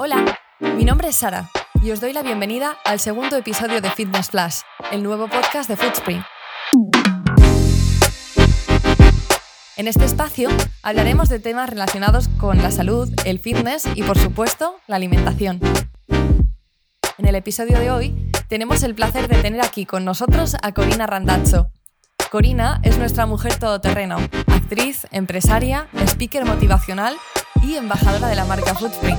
Hola, 0.00 0.38
mi 0.60 0.84
nombre 0.84 1.08
es 1.08 1.16
Sara 1.16 1.50
y 1.82 1.90
os 1.90 2.00
doy 2.00 2.12
la 2.12 2.22
bienvenida 2.22 2.76
al 2.84 3.00
segundo 3.00 3.36
episodio 3.36 3.80
de 3.80 3.90
Fitness 3.90 4.28
Flash, 4.28 4.60
el 4.92 5.02
nuevo 5.02 5.26
podcast 5.26 5.68
de 5.68 5.74
Foodspring. 5.74 6.22
En 9.76 9.88
este 9.88 10.04
espacio 10.04 10.50
hablaremos 10.84 11.28
de 11.28 11.40
temas 11.40 11.68
relacionados 11.68 12.28
con 12.38 12.58
la 12.58 12.70
salud, 12.70 13.12
el 13.24 13.40
fitness 13.40 13.88
y, 13.96 14.04
por 14.04 14.16
supuesto, 14.16 14.76
la 14.86 14.94
alimentación. 14.94 15.58
En 16.06 17.26
el 17.26 17.34
episodio 17.34 17.80
de 17.80 17.90
hoy 17.90 18.30
tenemos 18.48 18.84
el 18.84 18.94
placer 18.94 19.26
de 19.26 19.42
tener 19.42 19.60
aquí 19.62 19.84
con 19.84 20.04
nosotros 20.04 20.56
a 20.62 20.70
Corina 20.74 21.08
Randazzo. 21.08 21.72
Corina 22.30 22.80
es 22.84 22.98
nuestra 22.98 23.26
mujer 23.26 23.58
todoterreno, 23.58 24.18
actriz, 24.46 25.08
empresaria, 25.10 25.88
speaker 26.06 26.44
motivacional 26.44 27.16
y 27.64 27.74
embajadora 27.74 28.28
de 28.28 28.36
la 28.36 28.44
marca 28.44 28.76
Foodspring. 28.76 29.18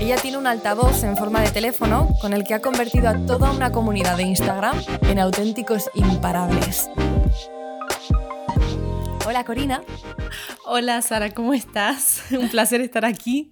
Ella 0.00 0.16
tiene 0.16 0.38
un 0.38 0.46
altavoz 0.46 1.04
en 1.04 1.14
forma 1.14 1.42
de 1.42 1.50
teléfono 1.50 2.08
con 2.22 2.32
el 2.32 2.42
que 2.44 2.54
ha 2.54 2.62
convertido 2.62 3.10
a 3.10 3.26
toda 3.26 3.52
una 3.52 3.70
comunidad 3.70 4.16
de 4.16 4.22
Instagram 4.22 4.82
en 5.02 5.18
auténticos 5.18 5.90
imparables. 5.94 6.88
Hola 9.26 9.44
Corina. 9.44 9.82
Hola 10.64 11.02
Sara, 11.02 11.34
¿cómo 11.34 11.52
estás? 11.52 12.22
Un 12.32 12.48
placer 12.48 12.80
estar 12.80 13.04
aquí 13.04 13.50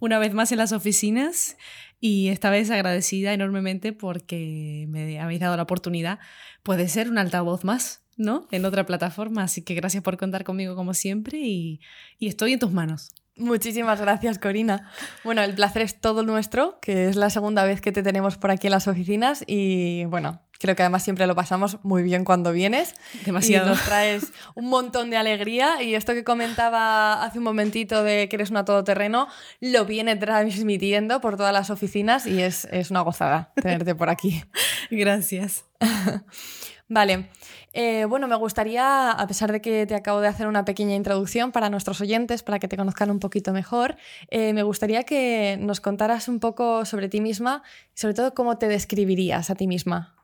una 0.00 0.18
vez 0.18 0.34
más 0.34 0.50
en 0.50 0.58
las 0.58 0.72
oficinas 0.72 1.56
y 2.00 2.26
esta 2.26 2.50
vez 2.50 2.72
agradecida 2.72 3.32
enormemente 3.32 3.92
porque 3.92 4.86
me 4.88 5.20
habéis 5.20 5.38
dado 5.38 5.56
la 5.56 5.62
oportunidad 5.62 6.18
pues, 6.64 6.76
de 6.76 6.88
ser 6.88 7.08
un 7.08 7.18
altavoz 7.18 7.62
más, 7.62 8.02
¿no? 8.16 8.48
En 8.50 8.64
otra 8.64 8.84
plataforma, 8.84 9.44
así 9.44 9.62
que 9.62 9.74
gracias 9.74 10.02
por 10.02 10.16
contar 10.16 10.42
conmigo 10.42 10.74
como 10.74 10.92
siempre 10.92 11.38
y, 11.38 11.80
y 12.18 12.26
estoy 12.26 12.54
en 12.54 12.58
tus 12.58 12.72
manos. 12.72 13.14
Muchísimas 13.36 14.00
gracias, 14.00 14.38
Corina. 14.38 14.90
Bueno, 15.24 15.42
el 15.42 15.54
placer 15.54 15.82
es 15.82 16.00
todo 16.00 16.22
nuestro, 16.22 16.78
que 16.80 17.08
es 17.08 17.16
la 17.16 17.30
segunda 17.30 17.64
vez 17.64 17.80
que 17.80 17.90
te 17.90 18.02
tenemos 18.02 18.36
por 18.36 18.52
aquí 18.52 18.68
en 18.68 18.70
las 18.70 18.86
oficinas 18.86 19.42
y 19.46 20.04
bueno, 20.04 20.40
creo 20.60 20.76
que 20.76 20.82
además 20.82 21.02
siempre 21.02 21.26
lo 21.26 21.34
pasamos 21.34 21.78
muy 21.82 22.04
bien 22.04 22.24
cuando 22.24 22.52
vienes. 22.52 22.94
Demasiado. 23.26 23.66
Y 23.66 23.70
nos 23.70 23.84
traes 23.84 24.32
un 24.54 24.68
montón 24.68 25.10
de 25.10 25.16
alegría 25.16 25.82
y 25.82 25.96
esto 25.96 26.14
que 26.14 26.22
comentaba 26.22 27.24
hace 27.24 27.38
un 27.38 27.44
momentito 27.44 28.04
de 28.04 28.28
que 28.28 28.36
eres 28.36 28.50
una 28.50 28.64
todoterreno, 28.64 29.26
lo 29.60 29.84
viene 29.84 30.14
transmitiendo 30.14 31.20
por 31.20 31.36
todas 31.36 31.52
las 31.52 31.70
oficinas 31.70 32.26
y 32.26 32.40
es, 32.40 32.66
es 32.70 32.92
una 32.92 33.00
gozada 33.00 33.52
tenerte 33.56 33.96
por 33.96 34.10
aquí. 34.10 34.44
Gracias. 34.90 35.64
Vale. 36.88 37.30
Eh, 37.72 38.04
bueno, 38.04 38.28
me 38.28 38.36
gustaría, 38.36 39.10
a 39.10 39.26
pesar 39.26 39.50
de 39.50 39.62
que 39.62 39.86
te 39.86 39.94
acabo 39.94 40.20
de 40.20 40.28
hacer 40.28 40.46
una 40.46 40.66
pequeña 40.66 40.94
introducción 40.94 41.50
para 41.50 41.70
nuestros 41.70 42.00
oyentes, 42.02 42.42
para 42.42 42.58
que 42.58 42.68
te 42.68 42.76
conozcan 42.76 43.10
un 43.10 43.20
poquito 43.20 43.52
mejor, 43.52 43.96
eh, 44.28 44.52
me 44.52 44.62
gustaría 44.62 45.04
que 45.04 45.56
nos 45.60 45.80
contaras 45.80 46.28
un 46.28 46.40
poco 46.40 46.84
sobre 46.84 47.08
ti 47.08 47.20
misma 47.20 47.62
sobre 47.94 48.14
todo 48.14 48.34
cómo 48.34 48.58
te 48.58 48.68
describirías 48.68 49.48
a 49.48 49.54
ti 49.54 49.66
misma. 49.66 50.14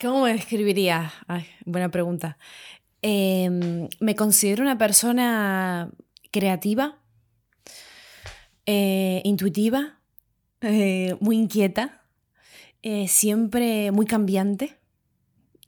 ¿Cómo 0.00 0.24
me 0.24 0.32
describiría? 0.32 1.12
Ay, 1.28 1.46
buena 1.64 1.90
pregunta. 1.90 2.36
Em, 3.00 3.88
me 4.00 4.16
considero 4.16 4.62
una 4.62 4.78
persona 4.78 5.90
creativa, 6.32 6.98
eh, 8.66 9.22
intuitiva, 9.24 10.00
muy 11.20 11.36
inquieta, 11.36 12.02
siempre 13.06 13.92
muy 13.92 14.06
cambiante 14.06 14.77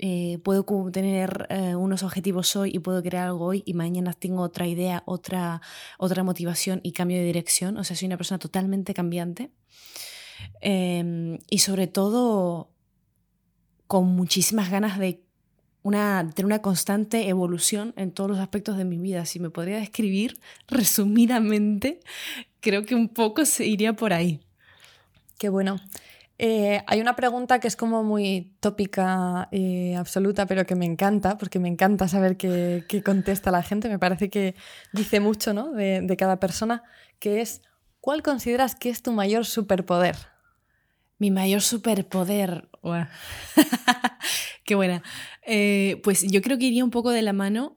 eh, 0.03 0.39
puedo 0.43 0.65
tener 0.91 1.47
eh, 1.51 1.75
unos 1.75 2.03
objetivos 2.03 2.57
hoy 2.57 2.71
y 2.73 2.79
puedo 2.79 3.03
crear 3.03 3.27
algo 3.27 3.45
hoy 3.45 3.63
y 3.67 3.75
mañana 3.75 4.15
tengo 4.15 4.41
otra 4.41 4.67
idea, 4.67 5.03
otra, 5.05 5.61
otra 5.99 6.25
motivación 6.25 6.81
y 6.83 6.93
cambio 6.93 7.19
de 7.19 7.25
dirección. 7.25 7.77
O 7.77 7.85
sea, 7.85 7.95
soy 7.95 8.07
una 8.07 8.17
persona 8.17 8.39
totalmente 8.39 8.95
cambiante. 8.95 9.51
Em, 10.63 11.39
y 11.51 11.59
sobre 11.59 11.87
todo 11.87 12.71
con 13.87 14.07
muchísimas 14.07 14.71
ganas 14.71 14.99
de 14.99 15.23
una, 15.83 16.31
tener 16.35 16.47
una 16.47 16.63
constante 16.63 17.29
evolución 17.29 17.93
en 17.99 18.13
todos 18.13 18.31
los 18.31 18.39
aspectos 18.39 18.79
de 18.79 18.87
mi 18.87 18.97
vida. 18.97 19.27
Si 19.27 19.39
me 19.39 19.51
podría 19.51 19.81
describir 19.81 20.41
resumidamente, 20.69 22.01
creo 22.61 22.87
que 22.87 22.95
un 22.95 23.11
poco 23.11 23.45
se 23.45 23.67
iría 23.67 23.93
por 23.93 24.15
ahí. 24.15 24.41
Qué 25.37 25.51
bueno. 25.51 25.77
Eh, 26.43 26.83
hay 26.87 27.03
una 27.03 27.17
pregunta 27.17 27.61
que 27.61 27.69
es 27.69 27.77
como 27.77 28.03
muy 28.03 28.57
tópica 28.61 29.51
y 29.53 29.93
absoluta, 29.93 30.47
pero 30.47 30.65
que 30.65 30.75
me 30.75 30.87
encanta, 30.87 31.37
porque 31.37 31.59
me 31.59 31.69
encanta 31.69 32.09
saber 32.09 32.39
qué, 32.39 33.03
contesta 33.05 33.51
la 33.51 33.63
gente. 33.63 33.91
Me 33.91 33.99
parece 33.99 34.31
que 34.31 34.55
dice 34.95 35.21
mucho 35.21 35.53
¿no? 35.53 35.71
de, 35.73 36.17
cada 36.19 36.41
persona, 36.41 36.83
que 37.19 37.43
es, 37.43 37.61
¿cuál 38.01 38.23
consideras 38.23 38.75
que 38.75 38.89
es 38.89 39.03
tu 39.03 39.13
mayor 39.13 39.45
superpoder? 39.45 40.17
Mi 41.19 41.31
mayor 41.31 41.61
superpoder. 41.61 42.71
Qué 44.65 44.75
buena. 44.75 45.03
Eh, 45.43 46.01
pues 46.03 46.23
yo 46.23 46.41
creo 46.41 46.57
que 46.57 46.65
iría 46.65 46.85
un 46.85 46.91
poco 46.91 47.11
de 47.11 47.21
la 47.21 47.35
mano 47.35 47.77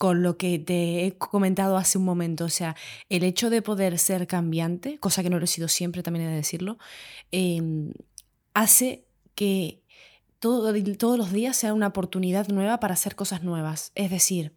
con 0.00 0.22
lo 0.22 0.38
que 0.38 0.58
te 0.58 1.04
he 1.04 1.18
comentado 1.18 1.76
hace 1.76 1.98
un 1.98 2.06
momento, 2.06 2.46
o 2.46 2.48
sea, 2.48 2.74
el 3.10 3.22
hecho 3.22 3.50
de 3.50 3.60
poder 3.60 3.98
ser 3.98 4.26
cambiante, 4.26 4.98
cosa 4.98 5.22
que 5.22 5.28
no 5.28 5.38
lo 5.38 5.44
he 5.44 5.46
sido 5.46 5.68
siempre, 5.68 6.02
también 6.02 6.24
he 6.24 6.30
de 6.30 6.36
decirlo, 6.36 6.78
em, 7.32 7.92
hace 8.54 9.04
que 9.34 9.82
todo, 10.38 10.72
todos 10.96 11.18
los 11.18 11.32
días 11.32 11.54
sea 11.54 11.74
una 11.74 11.88
oportunidad 11.88 12.48
nueva 12.48 12.80
para 12.80 12.94
hacer 12.94 13.14
cosas 13.14 13.42
nuevas. 13.42 13.92
Es 13.94 14.10
decir, 14.10 14.54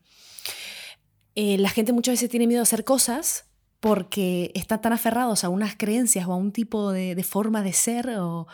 eh, 1.35 1.57
la 1.57 1.69
gente 1.69 1.91
muchas 1.91 2.13
veces 2.13 2.29
tiene 2.29 2.47
miedo 2.47 2.61
a 2.61 2.63
hacer 2.63 2.85
cosas 2.85 3.49
porque 3.81 4.49
están 4.55 4.79
tan 4.79 4.93
aferrados 4.93 5.43
a 5.43 5.49
unas 5.49 5.75
creencias 5.75 6.25
o 6.25 6.31
a 6.31 6.37
un 6.37 6.53
tipo 6.53 6.93
de, 6.93 7.15
de 7.15 7.23
forma 7.25 7.63
de 7.63 7.73
ser 7.73 8.07
o 8.17 8.47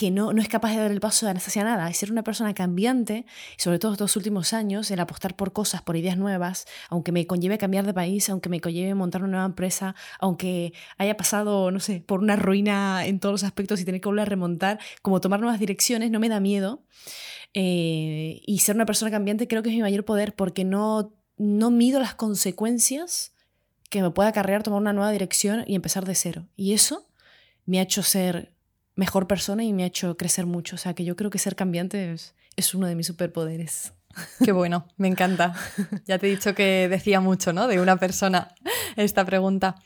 que 0.00 0.10
no, 0.10 0.32
no 0.32 0.40
es 0.40 0.48
capaz 0.48 0.70
de 0.70 0.78
dar 0.78 0.90
el 0.90 0.98
paso 0.98 1.28
hacia 1.28 1.62
nada, 1.62 1.90
es 1.90 1.98
ser 1.98 2.10
una 2.10 2.24
persona 2.24 2.54
cambiante, 2.54 3.26
y 3.58 3.62
sobre 3.62 3.78
todo 3.78 3.92
estos 3.92 4.16
últimos 4.16 4.54
años, 4.54 4.90
el 4.90 4.98
apostar 4.98 5.36
por 5.36 5.52
cosas, 5.52 5.82
por 5.82 5.94
ideas 5.94 6.16
nuevas, 6.16 6.64
aunque 6.88 7.12
me 7.12 7.26
conlleve 7.26 7.58
cambiar 7.58 7.84
de 7.84 7.92
país, 7.92 8.30
aunque 8.30 8.48
me 8.48 8.62
conlleve 8.62 8.94
montar 8.94 9.20
una 9.20 9.32
nueva 9.32 9.44
empresa, 9.44 9.94
aunque 10.18 10.72
haya 10.96 11.18
pasado, 11.18 11.70
no 11.70 11.80
sé, 11.80 12.00
por 12.00 12.20
una 12.20 12.36
ruina 12.36 13.04
en 13.04 13.20
todos 13.20 13.34
los 13.34 13.44
aspectos 13.44 13.78
y 13.78 13.84
tener 13.84 14.00
que 14.00 14.08
volver 14.08 14.22
a 14.22 14.24
remontar, 14.24 14.78
como 15.02 15.20
tomar 15.20 15.38
nuevas 15.38 15.60
direcciones, 15.60 16.10
no 16.10 16.18
me 16.18 16.30
da 16.30 16.40
miedo. 16.40 16.82
Eh, 17.52 18.40
y 18.46 18.58
ser 18.60 18.76
una 18.76 18.86
persona 18.86 19.10
cambiante 19.10 19.48
creo 19.48 19.62
que 19.62 19.68
es 19.68 19.74
mi 19.74 19.82
mayor 19.82 20.06
poder 20.06 20.34
porque 20.34 20.64
no, 20.64 21.12
no 21.36 21.70
mido 21.70 22.00
las 22.00 22.14
consecuencias 22.14 23.34
que 23.90 24.00
me 24.00 24.10
pueda 24.12 24.30
acarrear 24.30 24.62
tomar 24.62 24.80
una 24.80 24.94
nueva 24.94 25.12
dirección 25.12 25.62
y 25.66 25.74
empezar 25.74 26.06
de 26.06 26.14
cero. 26.14 26.48
Y 26.56 26.72
eso 26.72 27.10
me 27.66 27.80
ha 27.80 27.82
hecho 27.82 28.02
ser 28.02 28.54
mejor 29.00 29.26
persona 29.26 29.64
y 29.64 29.72
me 29.72 29.84
ha 29.84 29.86
hecho 29.86 30.18
crecer 30.18 30.44
mucho. 30.44 30.76
O 30.76 30.78
sea, 30.78 30.92
que 30.92 31.06
yo 31.06 31.16
creo 31.16 31.30
que 31.30 31.38
ser 31.38 31.56
cambiante 31.56 32.12
es, 32.12 32.74
uno 32.74 32.86
de 32.86 32.94
mis 32.94 33.06
superpoderes. 33.06 33.94
Qué 34.44 34.52
bueno, 34.52 34.86
me 34.98 35.08
encanta. 35.08 35.54
Ya 36.04 36.18
te 36.18 36.26
he 36.26 36.30
dicho 36.30 36.54
que 36.54 36.86
decía 36.88 37.20
mucho, 37.20 37.54
¿no? 37.54 37.66
De 37.66 37.80
una 37.80 37.96
persona 37.96 38.48
esta 38.96 39.24
pregunta. 39.24 39.76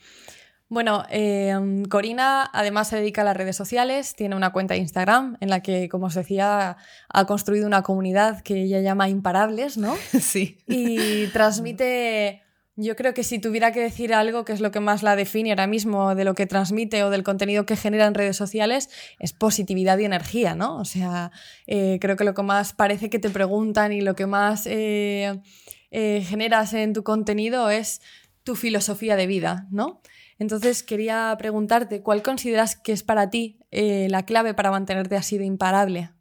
Bueno, 0.67 1.05
em, 1.09 1.85
Corina 1.85 2.49
además 2.51 2.89
se 2.89 2.97
dedica 2.97 3.21
a 3.21 3.23
las 3.23 3.37
redes 3.37 3.55
sociales, 3.55 4.15
tiene 4.15 4.35
una 4.35 4.51
cuenta 4.51 4.73
de 4.73 4.81
Instagram 4.81 5.37
en 5.39 5.49
la 5.49 5.61
que, 5.61 5.87
como 5.87 6.07
os 6.07 6.15
decía, 6.15 6.75
ha 7.07 7.25
construido 7.25 7.67
una 7.67 7.83
comunidad 7.83 8.41
que 8.41 8.63
ella 8.63 8.81
llama 8.81 9.07
Imparables, 9.07 9.77
¿no? 9.77 9.95
Sí. 10.19 10.57
Y 10.67 11.27
transmite 11.27 12.44
yo 12.77 12.95
creo 12.95 13.13
que 13.13 13.23
si 13.23 13.39
tuviera 13.39 13.71
que 13.71 13.79
decir 13.79 14.13
algo 14.13 14.43
que 14.43 14.53
es 14.53 14.59
lo 14.59 14.71
que 14.71 14.79
más 14.81 15.01
la 15.01 15.15
define 15.15 15.51
ahora 15.51 15.67
mismo 15.67 16.13
de 16.13 16.25
lo 16.25 16.33
que 16.33 16.45
transmite 16.45 17.03
o 17.03 17.09
del 17.09 17.23
contenido 17.23 17.65
que 17.65 17.77
genera 17.77 18.05
en 18.05 18.13
redes 18.13 18.35
sociales, 18.35 18.89
es 19.19 19.31
positividad 19.33 19.97
y 19.97 20.05
energía, 20.05 20.55
¿no? 20.55 20.77
O 20.77 20.85
sea, 20.85 21.31
eh, 21.67 21.99
creo 22.01 22.17
que 22.17 22.25
lo 22.25 22.33
que 22.33 22.43
más 22.43 22.73
parece 22.73 23.09
que 23.09 23.19
te 23.19 23.29
preguntan 23.29 23.93
y 23.93 24.01
lo 24.01 24.15
que 24.15 24.25
más 24.25 24.67
eh, 24.67 25.41
eh, 25.91 26.25
generas 26.27 26.73
en 26.73 26.93
tu 26.93 27.03
contenido 27.03 27.69
es 27.69 28.01
tu 28.43 28.55
filosofía 28.55 29.15
de 29.15 29.27
vida, 29.27 29.67
¿no? 29.71 30.01
Entonces 30.37 30.83
quería 30.83 31.33
preguntarte, 31.37 32.01
¿cuál 32.01 32.21
consideras 32.21 32.75
que 32.75 32.91
es 32.91 33.03
para 33.03 33.29
ti 33.29 33.59
la 33.71 34.23
clave 34.25 34.53
para 34.53 34.69
mantenerte 34.69 35.15
así 35.15 35.37
de 35.37 35.45
imparable? 35.45 36.14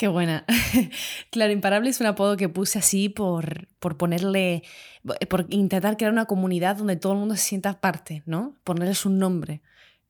Qué 0.00 0.08
buena. 0.08 0.46
claro, 1.30 1.52
Imparable 1.52 1.90
es 1.90 2.00
un 2.00 2.06
apodo 2.06 2.38
que 2.38 2.48
puse 2.48 2.78
así 2.78 3.10
por, 3.10 3.68
por 3.80 3.98
ponerle, 3.98 4.62
por 5.28 5.44
intentar 5.50 5.98
crear 5.98 6.10
una 6.10 6.24
comunidad 6.24 6.76
donde 6.76 6.96
todo 6.96 7.12
el 7.12 7.18
mundo 7.18 7.36
se 7.36 7.42
sienta 7.42 7.82
parte, 7.82 8.22
¿no? 8.24 8.54
Ponerles 8.64 9.04
un 9.04 9.18
nombre. 9.18 9.60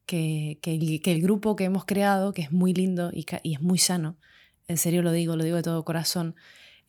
Que, 0.07 0.61
que, 0.63 0.77
el, 1.11 1.21
grupo 1.21 1.57
que 1.57 1.65
hemos 1.65 1.87
creado, 1.87 2.33
que 2.33 2.43
es 2.43 2.53
muy 2.53 2.73
lindo 2.73 3.11
y, 3.13 3.27
y, 3.43 3.55
es 3.55 3.63
muy 3.63 3.79
sano, 3.79 4.17
en 4.69 4.77
serio 4.77 5.03
lo 5.03 5.11
digo, 5.11 5.35
lo 5.35 5.43
digo 5.43 5.57
de 5.57 5.65
todo 5.65 5.85
corazón, 5.85 6.37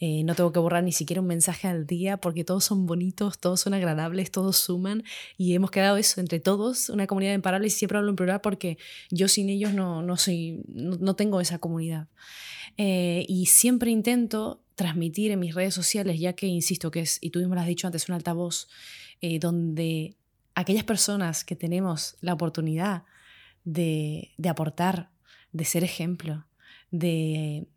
eh, 0.04 0.24
no 0.24 0.34
tengo 0.34 0.52
que 0.52 0.58
borrar 0.58 0.84
ni 0.84 0.92
siquiera 0.92 1.22
un 1.22 1.28
mensaje 1.28 1.68
al 1.68 1.86
día 1.86 2.18
porque 2.18 2.44
todos 2.44 2.66
son 2.66 2.88
bonitos, 2.88 3.38
todos 3.38 3.62
son 3.62 3.76
agradables, 3.76 4.32
todos 4.32 4.58
suman 4.58 5.04
y 5.38 5.54
hemos 5.54 5.70
creado 5.70 5.98
eso 5.98 6.20
entre 6.20 6.40
todos, 6.40 6.90
una 6.90 7.06
comunidad 7.06 7.36
imparable 7.36 7.68
y 7.68 7.70
siempre 7.70 8.00
hablo 8.00 8.10
en 8.10 8.16
plural 8.16 8.42
porque 8.42 8.80
yo 9.12 9.28
sin 9.28 9.50
ellos 9.50 9.74
no, 9.76 10.02
no, 10.02 10.18
soy, 10.18 10.64
no 10.68 11.16
tengo 11.16 11.40
esa 11.40 11.60
comunidad. 11.60 12.08
Eh, 12.78 13.26
y 13.28 13.46
siempre 13.46 13.92
intento 13.92 14.64
transmitir 14.74 15.30
en 15.30 15.40
mis 15.40 15.54
redes 15.54 15.76
sociales, 15.76 16.20
ya 16.20 16.34
que 16.34 16.48
insisto 16.48 16.90
que 16.90 17.02
es, 17.02 17.20
y 17.22 17.30
tú 17.30 17.38
mismo 17.38 17.54
lo 17.54 17.62
has 17.62 17.68
dicho 17.68 17.86
antes, 17.86 18.10
un 18.10 18.16
altavoz 18.16 18.70
eh, 19.22 19.38
donde 19.38 20.16
aquellas 20.56 20.84
personas 20.84 21.44
que 21.44 21.56
tenemos 21.56 22.16
la 22.22 22.34
oportunidad 22.34 23.04
de, 23.66 24.32
de 24.38 24.50
aportar, 24.50 25.12
de 25.52 25.66
ser 25.66 25.84
ejemplo, 25.84 26.48
de, 26.90 27.68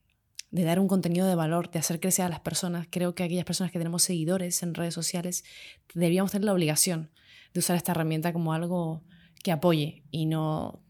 de, 0.54 0.64
dar 0.64 0.78
un 0.78 0.88
contenido 0.88 1.26
de 1.26 1.34
valor, 1.34 1.70
de 1.70 1.78
hacer 1.78 2.00
crecer 2.00 2.24
a 2.24 2.28
las 2.28 2.40
personas, 2.40 2.86
creo 2.90 3.14
que 3.14 3.24
aquellas 3.24 3.44
personas 3.44 3.72
que 3.72 3.78
tenemos 3.78 4.02
seguidores 4.02 4.62
en 4.62 4.74
redes 4.74 4.94
sociales 4.94 5.44
deberíamos 5.94 6.32
tener 6.32 6.44
la 6.44 6.52
obligación 6.52 7.10
de 7.52 7.60
usar 7.60 7.76
esta 7.76 7.92
herramienta 7.92 8.32
como 8.32 8.52
algo 8.52 9.02
que 9.42 9.52
apoye 9.52 10.02
y 10.10 10.26
no 10.26 10.80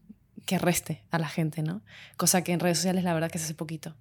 que 0.45 0.59
reste 0.59 1.03
a 1.11 1.17
la 1.17 1.27
gente, 1.27 1.63
¿no? 1.63 1.81
Cosa 2.17 2.43
que 2.43 2.51
en 2.53 2.59
redes 2.59 2.77
sociales 2.77 3.03
la 3.03 3.13
verdad 3.13 3.31
que 3.31 3.39
se 3.39 3.45
hace 3.45 3.55
poquito. 3.55 3.95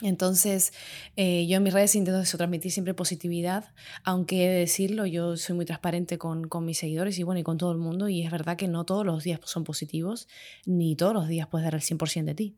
Entonces, 0.00 0.72
eh, 1.16 1.46
yo 1.46 1.58
en 1.58 1.62
mis 1.62 1.72
redes 1.72 1.94
intento 1.94 2.22
transmitir 2.22 2.72
siempre 2.72 2.94
positividad, 2.94 3.72
aunque 4.04 4.46
he 4.46 4.48
de 4.48 4.58
decirlo, 4.60 5.06
yo 5.06 5.36
soy 5.36 5.54
muy 5.54 5.64
transparente 5.64 6.18
con, 6.18 6.48
mis 6.64 6.78
seguidores 6.78 7.18
y 7.18 7.22
bueno, 7.22 7.40
y 7.40 7.42
con 7.42 7.58
todo 7.58 7.72
el 7.72 7.78
mundo, 7.78 8.08
y 8.08 8.22
es 8.22 8.30
verdad 8.30 8.56
que 8.56 8.68
no 8.68 8.84
todos 8.84 9.04
los 9.04 9.22
días 9.22 9.40
son 9.44 9.64
positivos, 9.64 10.28
ni 10.64 10.96
todos 10.96 11.14
los 11.14 11.28
días 11.28 11.46
puedes 11.46 11.64
dar 11.64 11.74
el 11.74 11.82
100% 11.82 12.24
de 12.24 12.34
ti. 12.34 12.56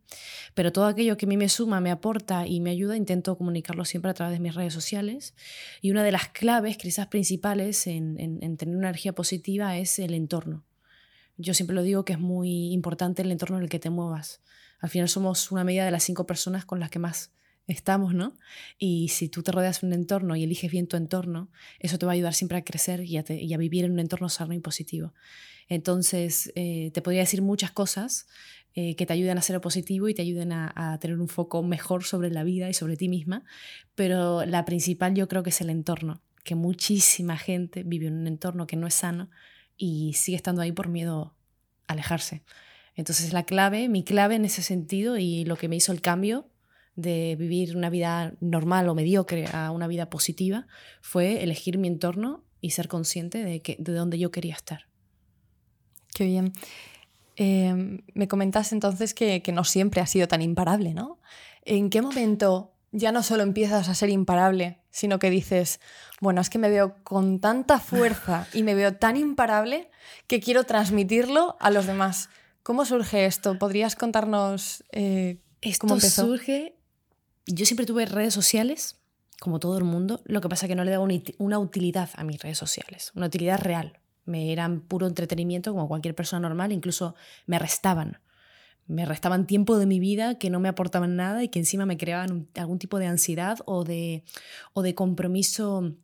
Pero 0.54 0.72
todo 0.72 0.86
aquello 0.86 1.16
que 1.16 1.26
a 1.26 1.28
mí 1.28 1.36
me 1.36 1.48
suma, 1.48 1.81
me 1.81 1.90
aporta 1.90 2.46
y 2.46 2.60
me 2.60 2.70
ayuda, 2.70 2.96
intento 2.96 3.36
comunicarlo 3.36 3.84
siempre 3.84 4.10
a 4.10 4.14
través 4.14 4.38
de 4.38 4.40
mis 4.40 4.54
redes 4.54 4.72
sociales. 4.72 5.34
Y 5.82 5.90
una 5.90 6.04
de 6.04 6.12
las 6.12 6.28
claves, 6.28 6.76
quizás 6.76 7.08
principales 7.08 7.86
en, 7.86 8.16
en 8.19 8.56
tener 8.56 8.76
una 8.76 8.88
energía 8.88 9.12
positiva 9.12 9.76
es 9.76 9.98
el 9.98 10.14
entorno. 10.14 10.64
Yo 11.36 11.54
siempre 11.54 11.75
lo 11.75 11.82
digo 11.82 12.04
que 12.04 12.12
es 12.14 12.20
muy 12.20 12.72
importante 12.72 13.22
el 13.22 13.32
entorno 13.32 13.56
en 13.56 13.64
el 13.64 13.69
que 13.69 13.78
te 13.78 13.90
muevas. 13.90 14.40
Al 14.81 14.90
final 14.90 15.08
somos 15.08 15.50
una 15.50 15.64
medida 15.64 15.84
de 15.84 15.90
las 15.90 16.04
cinco 16.04 16.26
personas 16.26 16.64
con 16.64 16.81
las 16.81 16.90
que 16.90 16.98
más 16.98 17.32
estamos, 17.66 18.14
¿no? 18.14 18.36
Y 18.78 19.08
si 19.08 19.28
tú 19.28 19.42
te 19.42 19.52
rodeas 19.52 19.81
de 19.81 19.86
un 19.86 19.92
entorno 19.94 20.36
y 20.36 20.44
eliges 20.44 20.70
bien 20.70 20.86
tu 20.86 20.96
entorno, 20.96 21.50
eso 21.78 21.98
te 21.98 22.06
va 22.06 22.12
a 22.12 22.14
ayudar 22.14 22.34
siempre 22.34 22.58
a 22.58 22.64
crecer 22.64 23.02
y 23.04 23.16
a, 23.16 23.58
vivir 23.58 23.84
en 23.84 23.92
un 23.92 24.00
entorno 24.00 24.28
sano 24.28 24.52
y 24.52 24.60
positivo. 24.60 25.14
Entonces, 25.69 26.52
eh, 26.56 26.90
te 26.92 27.00
podría 27.00 27.22
decir 27.22 27.40
muchas 27.40 27.70
cosas 27.70 28.26
eh, 28.75 28.96
que 28.96 29.06
te 29.06 29.14
ayuden 29.14 29.38
a 29.38 29.42
ser 29.42 29.60
positivo 29.60 30.08
y 30.08 30.14
te 30.14 30.22
ayuden 30.22 30.52
a, 30.52 30.72
a, 30.76 30.98
tener 30.98 31.19
un 31.19 31.28
foco 31.28 31.62
mejor 31.62 32.04
sobre 32.04 32.31
la 32.31 32.44
vida 32.44 32.69
y 32.69 32.75
sobre 32.75 32.96
ti 32.96 33.08
misma, 33.08 33.44
pero 33.94 34.44
la 34.44 34.64
principal 34.64 35.14
yo 35.14 35.28
creo 35.28 35.42
que 35.42 35.50
es 35.50 35.60
el 35.62 35.70
entorno, 35.70 36.20
que 36.42 36.54
muchísima 36.54 37.38
gente 37.38 37.82
vive 37.84 38.08
en 38.08 38.19
un 38.19 38.26
entorno 38.26 38.66
que 38.66 38.76
no 38.76 38.86
es 38.86 38.94
sano 38.94 39.31
y 39.76 40.15
sigue 40.15 40.37
estando 40.37 40.62
ahí 40.62 40.73
por 40.73 40.88
miedo 40.88 41.35
a 41.87 41.93
alejarse. 41.93 42.43
Entonces 42.97 43.32
la 43.32 43.44
clave, 43.44 43.88
mi 43.88 44.05
clave 44.05 44.37
en 44.37 44.44
ese 44.44 44.62
sentido 44.62 45.17
y 45.17 45.44
lo 45.44 45.56
que 45.56 45.69
me 45.69 45.76
hizo 45.76 45.93
el 45.93 46.00
cambio 46.00 46.49
de 46.97 47.37
vivir 47.37 47.76
una 47.76 47.91
vida 47.91 48.35
normal 48.41 48.88
o 48.88 48.94
mediocre 48.94 49.47
a 49.53 49.71
una 49.73 49.88
vida 49.88 50.11
positiva 50.11 50.67
fue 51.00 51.43
elegir 51.43 51.79
mi 51.79 51.88
entorno 51.88 52.44
y 52.61 52.71
ser 52.71 52.88
consciente 52.88 53.44
de, 53.44 53.61
que, 53.61 53.76
de 53.79 53.93
dónde 53.93 54.19
yo 54.19 54.31
quería 54.31 54.55
estar. 54.55 54.87
Qué 56.15 56.25
bien. 56.25 56.53
Eh, 57.37 58.00
me 58.15 58.29
comentas 58.29 58.73
entonces 58.73 59.12
que, 59.12 59.43
que, 59.43 59.50
no 59.50 59.65
siempre 59.65 60.00
has 60.00 60.11
sido 60.11 60.29
tan 60.29 60.41
imparable, 60.41 60.94
¿no? 60.94 61.19
¿En 61.65 61.91
qué 61.91 62.00
momento 62.00 62.74
ya 62.94 63.11
no 63.11 63.25
solo 63.25 63.43
empiezas 63.43 63.88
a 63.88 63.94
ser 63.94 64.08
imparable, 64.08 64.79
sino 64.91 65.19
que 65.19 65.29
dices, 65.29 65.81
bueno, 66.20 66.41
es 66.41 66.49
que 66.49 66.58
me 66.58 66.70
veo 66.70 66.94
con 67.02 67.41
tanta 67.41 67.81
fuerza 67.81 68.46
y 68.52 68.62
me 68.62 68.76
veo 68.76 68.94
tan 68.94 69.17
imparable 69.17 69.91
que 70.29 70.41
quiero 70.41 70.62
transmitirlo 70.62 71.56
a 71.58 71.70
los 71.70 71.87
demás? 71.87 72.29
¿Cómo 72.62 72.85
surge 72.85 73.26
esto? 73.26 73.58
¿Podrías 73.58 73.96
contarnos 73.96 74.85
eh, 74.93 75.41
cómo 75.81 75.94
empezó? 75.94 76.25
surge 76.25 76.76
yo 77.46 77.67
siempre 77.67 77.85
tuve 77.85 78.06
redes 78.06 78.32
sociales, 78.32 79.00
como 79.41 79.58
todo 79.58 79.76
el 79.76 79.85
mundo, 79.85 80.23
lo 80.25 80.41
que 80.41 80.49
pasa 80.49 80.67
es 80.67 80.69
que 80.69 80.76
no 80.76 80.85
le 80.85 80.93
daba 80.93 81.06
una 81.38 81.58
utilidad 81.58 82.11
a 82.14 82.25
mis 82.25 82.41
redes 82.41 82.58
sociales, 82.58 83.12
una 83.14 83.26
utilidad 83.26 83.61
real. 83.61 83.99
Me 84.25 84.52
eran 84.52 84.81
puro 84.81 85.06
entretenimiento 85.06 85.73
como 85.73 85.88
cualquier 85.88 86.14
persona 86.14 86.49
normal, 86.49 86.73
incluso 86.73 87.17
me 87.46 87.58
restaban. 87.58 88.20
Me 88.86 89.06
restaban 89.06 89.46
tiempo 89.46 89.78
de 89.78 89.86
mi 89.86 89.98
vida 89.98 90.38
que 90.38 90.50
no 90.50 90.60
me 90.60 90.69
aportaban 90.69 91.16
nada 91.16 91.42
y 91.42 91.48
que 91.48 91.58
encima 91.58 91.86
me 91.86 91.96
creaban 91.96 92.48
algún 92.54 92.78
tipo 92.78 92.98
de 92.98 93.06
ansiedad 93.06 93.58
o 93.64 93.84
de, 93.84 94.25
o 94.72 94.82
de 94.82 94.94
compromiso 94.94 95.94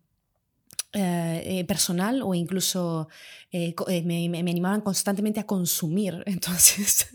eh, 0.92 1.42
eh, 1.44 1.64
personal 1.66 2.20
o 2.20 2.34
incluso 2.34 3.08
eh, 3.52 3.76
me, 4.04 4.28
me, 4.28 4.38
animaban 4.40 4.80
constantemente 4.80 5.38
a 5.38 5.46
consumir. 5.46 6.22
Entonces, 6.26 7.08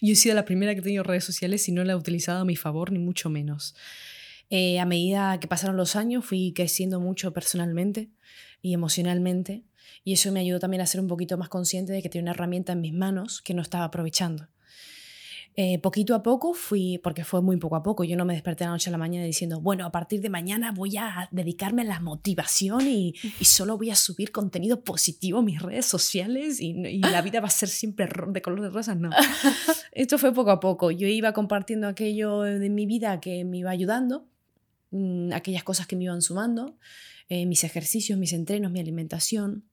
yo 0.00 0.12
he 0.12 0.16
sido 0.16 0.34
la 0.34 0.46
primera 0.46 0.72
que 0.72 0.80
he 0.80 0.82
tenido 0.82 1.02
redes 1.02 1.24
sociales 1.24 1.68
y 1.68 1.72
no 1.72 1.84
la 1.84 1.92
he 1.92 1.96
utilizado 1.96 2.40
a 2.40 2.44
mi 2.46 2.56
favor, 2.56 2.90
ni 2.90 2.98
mucho 2.98 3.28
menos. 3.28 3.74
a 4.50 4.84
medida 4.86 5.38
que 5.40 5.46
pasaron 5.46 5.76
los 5.76 5.94
años, 5.94 6.24
fui 6.24 6.54
creciendo 6.54 7.00
mucho 7.00 7.34
personalmente 7.34 8.08
y 8.62 8.72
emocionalmente. 8.72 9.62
Y 10.04 10.14
eso 10.14 10.32
me 10.32 10.40
ayudó 10.40 10.58
también 10.58 10.80
a 10.80 10.86
ser 10.86 11.00
un 11.00 11.08
poquito 11.08 11.36
más 11.36 11.50
consciente 11.50 11.92
de 11.92 12.02
que 12.02 12.08
tenía 12.08 12.22
una 12.22 12.30
herramienta 12.32 12.72
en 12.72 12.80
mis 12.80 12.94
manos 12.94 13.42
que 13.42 13.52
no 13.52 13.60
estaba 13.60 13.84
aprovechando. 13.84 14.48
Eh, 15.54 15.78
poquito 15.80 16.14
a 16.14 16.22
poco 16.22 16.54
fui, 16.54 16.98
porque 17.02 17.24
fue 17.24 17.42
muy 17.42 17.58
poco 17.58 17.76
a 17.76 17.82
poco, 17.82 18.04
yo 18.04 18.16
no 18.16 18.24
me 18.24 18.32
desperté 18.32 18.64
a 18.64 18.68
la 18.68 18.72
noche 18.72 18.88
a 18.88 18.92
la 18.92 18.96
mañana 18.96 19.26
diciendo, 19.26 19.60
bueno, 19.60 19.84
a 19.84 19.92
partir 19.92 20.22
de 20.22 20.30
mañana 20.30 20.72
voy 20.72 20.96
a 20.96 21.28
dedicarme 21.30 21.82
a 21.82 21.84
la 21.84 22.00
motivación 22.00 22.88
y, 22.88 23.14
y 23.40 23.44
solo 23.44 23.76
voy 23.76 23.90
a 23.90 23.94
subir 23.94 24.32
contenido 24.32 24.82
positivo 24.82 25.40
a 25.40 25.42
mis 25.42 25.60
redes 25.60 25.84
sociales 25.84 26.58
y, 26.58 26.70
y 26.70 27.00
la 27.00 27.20
vida 27.20 27.40
va 27.40 27.48
a 27.48 27.50
ser 27.50 27.68
siempre 27.68 28.08
de 28.28 28.40
color 28.40 28.62
de 28.62 28.70
rosas, 28.70 28.96
no. 28.96 29.10
Esto 29.92 30.16
fue 30.16 30.32
poco 30.32 30.50
a 30.50 30.60
poco, 30.60 30.90
yo 30.90 31.06
iba 31.06 31.34
compartiendo 31.34 31.86
aquello 31.86 32.40
de 32.40 32.70
mi 32.70 32.86
vida 32.86 33.20
que 33.20 33.44
me 33.44 33.58
iba 33.58 33.70
ayudando, 33.70 34.26
mmm, 34.90 35.32
aquellas 35.34 35.64
cosas 35.64 35.86
que 35.86 35.96
me 35.96 36.04
iban 36.04 36.22
sumando, 36.22 36.78
eh, 37.28 37.44
mis 37.44 37.62
ejercicios, 37.64 38.18
mis 38.18 38.32
entrenos, 38.32 38.72
mi 38.72 38.80
alimentación, 38.80 39.64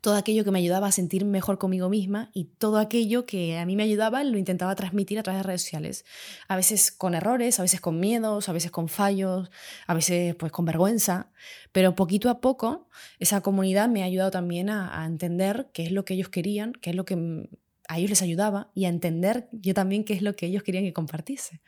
todo 0.00 0.16
aquello 0.16 0.44
que 0.44 0.50
me 0.50 0.58
ayudaba 0.58 0.86
a 0.86 0.92
sentir 0.92 1.24
mejor 1.24 1.58
conmigo 1.58 1.88
misma 1.88 2.30
y 2.32 2.44
todo 2.44 2.78
aquello 2.78 3.26
que 3.26 3.58
a 3.58 3.66
mí 3.66 3.76
me 3.76 3.82
ayudaba 3.82 4.24
lo 4.24 4.38
intentaba 4.38 4.74
transmitir 4.74 5.18
a 5.18 5.22
través 5.22 5.40
de 5.40 5.42
redes 5.42 5.62
sociales. 5.62 6.04
A 6.48 6.56
veces 6.56 6.90
con 6.90 7.14
errores, 7.14 7.58
a 7.58 7.62
veces 7.62 7.80
con 7.80 8.00
miedos, 8.00 8.48
a 8.48 8.52
veces 8.52 8.70
con 8.70 8.88
fallos, 8.88 9.50
a 9.86 9.94
veces 9.94 10.34
pues 10.36 10.52
con 10.52 10.64
vergüenza, 10.64 11.30
pero 11.72 11.94
poquito 11.94 12.30
a 12.30 12.40
poco 12.40 12.88
esa 13.18 13.42
comunidad 13.42 13.88
me 13.88 14.02
ha 14.02 14.06
ayudado 14.06 14.30
también 14.30 14.70
a, 14.70 15.04
entender 15.06 15.70
qué 15.72 15.82
es 15.82 15.92
lo 15.92 16.04
que 16.04 16.14
ellos 16.14 16.28
querían, 16.28 16.72
qué 16.72 16.90
es 16.90 16.96
lo 16.96 17.04
que 17.04 17.48
a 17.88 17.98
ellos 17.98 18.10
les 18.10 18.22
ayudaba 18.22 18.70
y 18.74 18.84
a 18.86 18.88
entender 18.88 19.48
yo 19.52 19.74
también 19.74 20.04
qué 20.04 20.14
es 20.14 20.22
lo 20.22 20.34
que 20.34 20.46
ellos 20.46 20.62
querían 20.62 20.84
que 20.84 20.92
compartiese. 20.92 21.60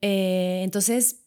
Eh, 0.00 0.62
entonces, 0.64 1.22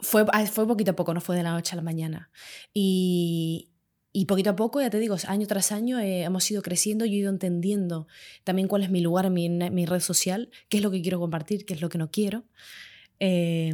fue, 0.00 0.24
fue 0.46 0.66
poquito 0.66 0.90
a 0.90 0.96
poco, 0.96 1.14
no 1.14 1.20
fue 1.20 1.36
de 1.36 1.42
la 1.42 1.52
noche 1.52 1.74
a 1.74 1.76
la 1.76 1.82
mañana. 1.82 2.30
Y, 2.74 3.71
y 4.12 4.26
poquito 4.26 4.50
a 4.50 4.56
poco, 4.56 4.80
ya 4.80 4.90
te 4.90 4.98
digo, 4.98 5.16
año 5.26 5.46
tras 5.46 5.72
año 5.72 5.98
eh, 5.98 6.22
hemos 6.22 6.50
ido 6.50 6.60
creciendo 6.62 7.04
y 7.06 7.14
he 7.14 7.18
ido 7.18 7.30
entendiendo 7.30 8.06
también 8.44 8.68
cuál 8.68 8.82
es 8.82 8.90
mi 8.90 9.00
lugar 9.00 9.26
en 9.26 9.32
mi, 9.32 9.48
mi, 9.48 9.86
red 9.86 10.00
social, 10.00 10.50
qué 10.68 10.78
es 10.78 10.82
lo 10.82 10.90
que 10.90 11.00
quiero 11.00 11.18
compartir, 11.18 11.64
qué 11.64 11.74
es 11.74 11.80
lo 11.80 11.88
que 11.88 11.98
no 11.98 12.10
quiero. 12.10 12.44
Eh, 13.20 13.72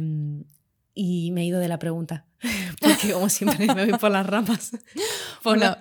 y 1.01 1.31
me 1.31 1.43
he 1.43 1.45
ido 1.45 1.61
de 1.61 1.69
la 1.69 1.79
pregunta, 1.79 2.25
porque 2.81 3.13
como 3.13 3.29
siempre 3.29 3.73
me 3.73 3.85
voy 3.85 3.97
por 3.97 4.11
las 4.11 4.25
ramas. 4.25 4.71
Bueno, 5.41 5.77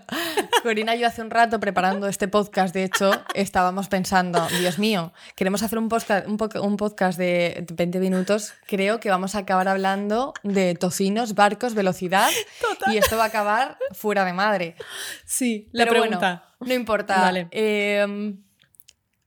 Corina 0.62 0.94
y 0.94 1.00
yo 1.00 1.08
hace 1.08 1.20
un 1.20 1.30
rato 1.30 1.58
preparando 1.58 2.06
este 2.06 2.28
podcast, 2.28 2.72
de 2.72 2.84
hecho, 2.84 3.10
estábamos 3.34 3.88
pensando, 3.88 4.46
Dios 4.60 4.78
mío, 4.78 5.12
queremos 5.34 5.64
hacer 5.64 5.80
un 5.80 5.88
podcast, 5.88 6.28
un, 6.28 6.38
un 6.62 6.76
podcast 6.76 7.18
de 7.18 7.66
20 7.74 7.98
minutos, 7.98 8.54
creo 8.68 9.00
que 9.00 9.10
vamos 9.10 9.34
a 9.34 9.38
acabar 9.38 9.66
hablando 9.66 10.32
de 10.44 10.76
tocinos, 10.76 11.34
barcos, 11.34 11.74
velocidad, 11.74 12.30
Total. 12.60 12.94
y 12.94 12.98
esto 12.98 13.16
va 13.16 13.24
a 13.24 13.26
acabar 13.26 13.76
fuera 13.90 14.24
de 14.24 14.32
madre. 14.32 14.76
Sí, 15.24 15.68
la 15.72 15.86
Pero 15.86 16.00
pregunta. 16.02 16.44
Bueno, 16.60 16.72
no 16.72 16.80
importa. 16.80 17.20
Vale. 17.20 17.48
Eh, 17.50 18.36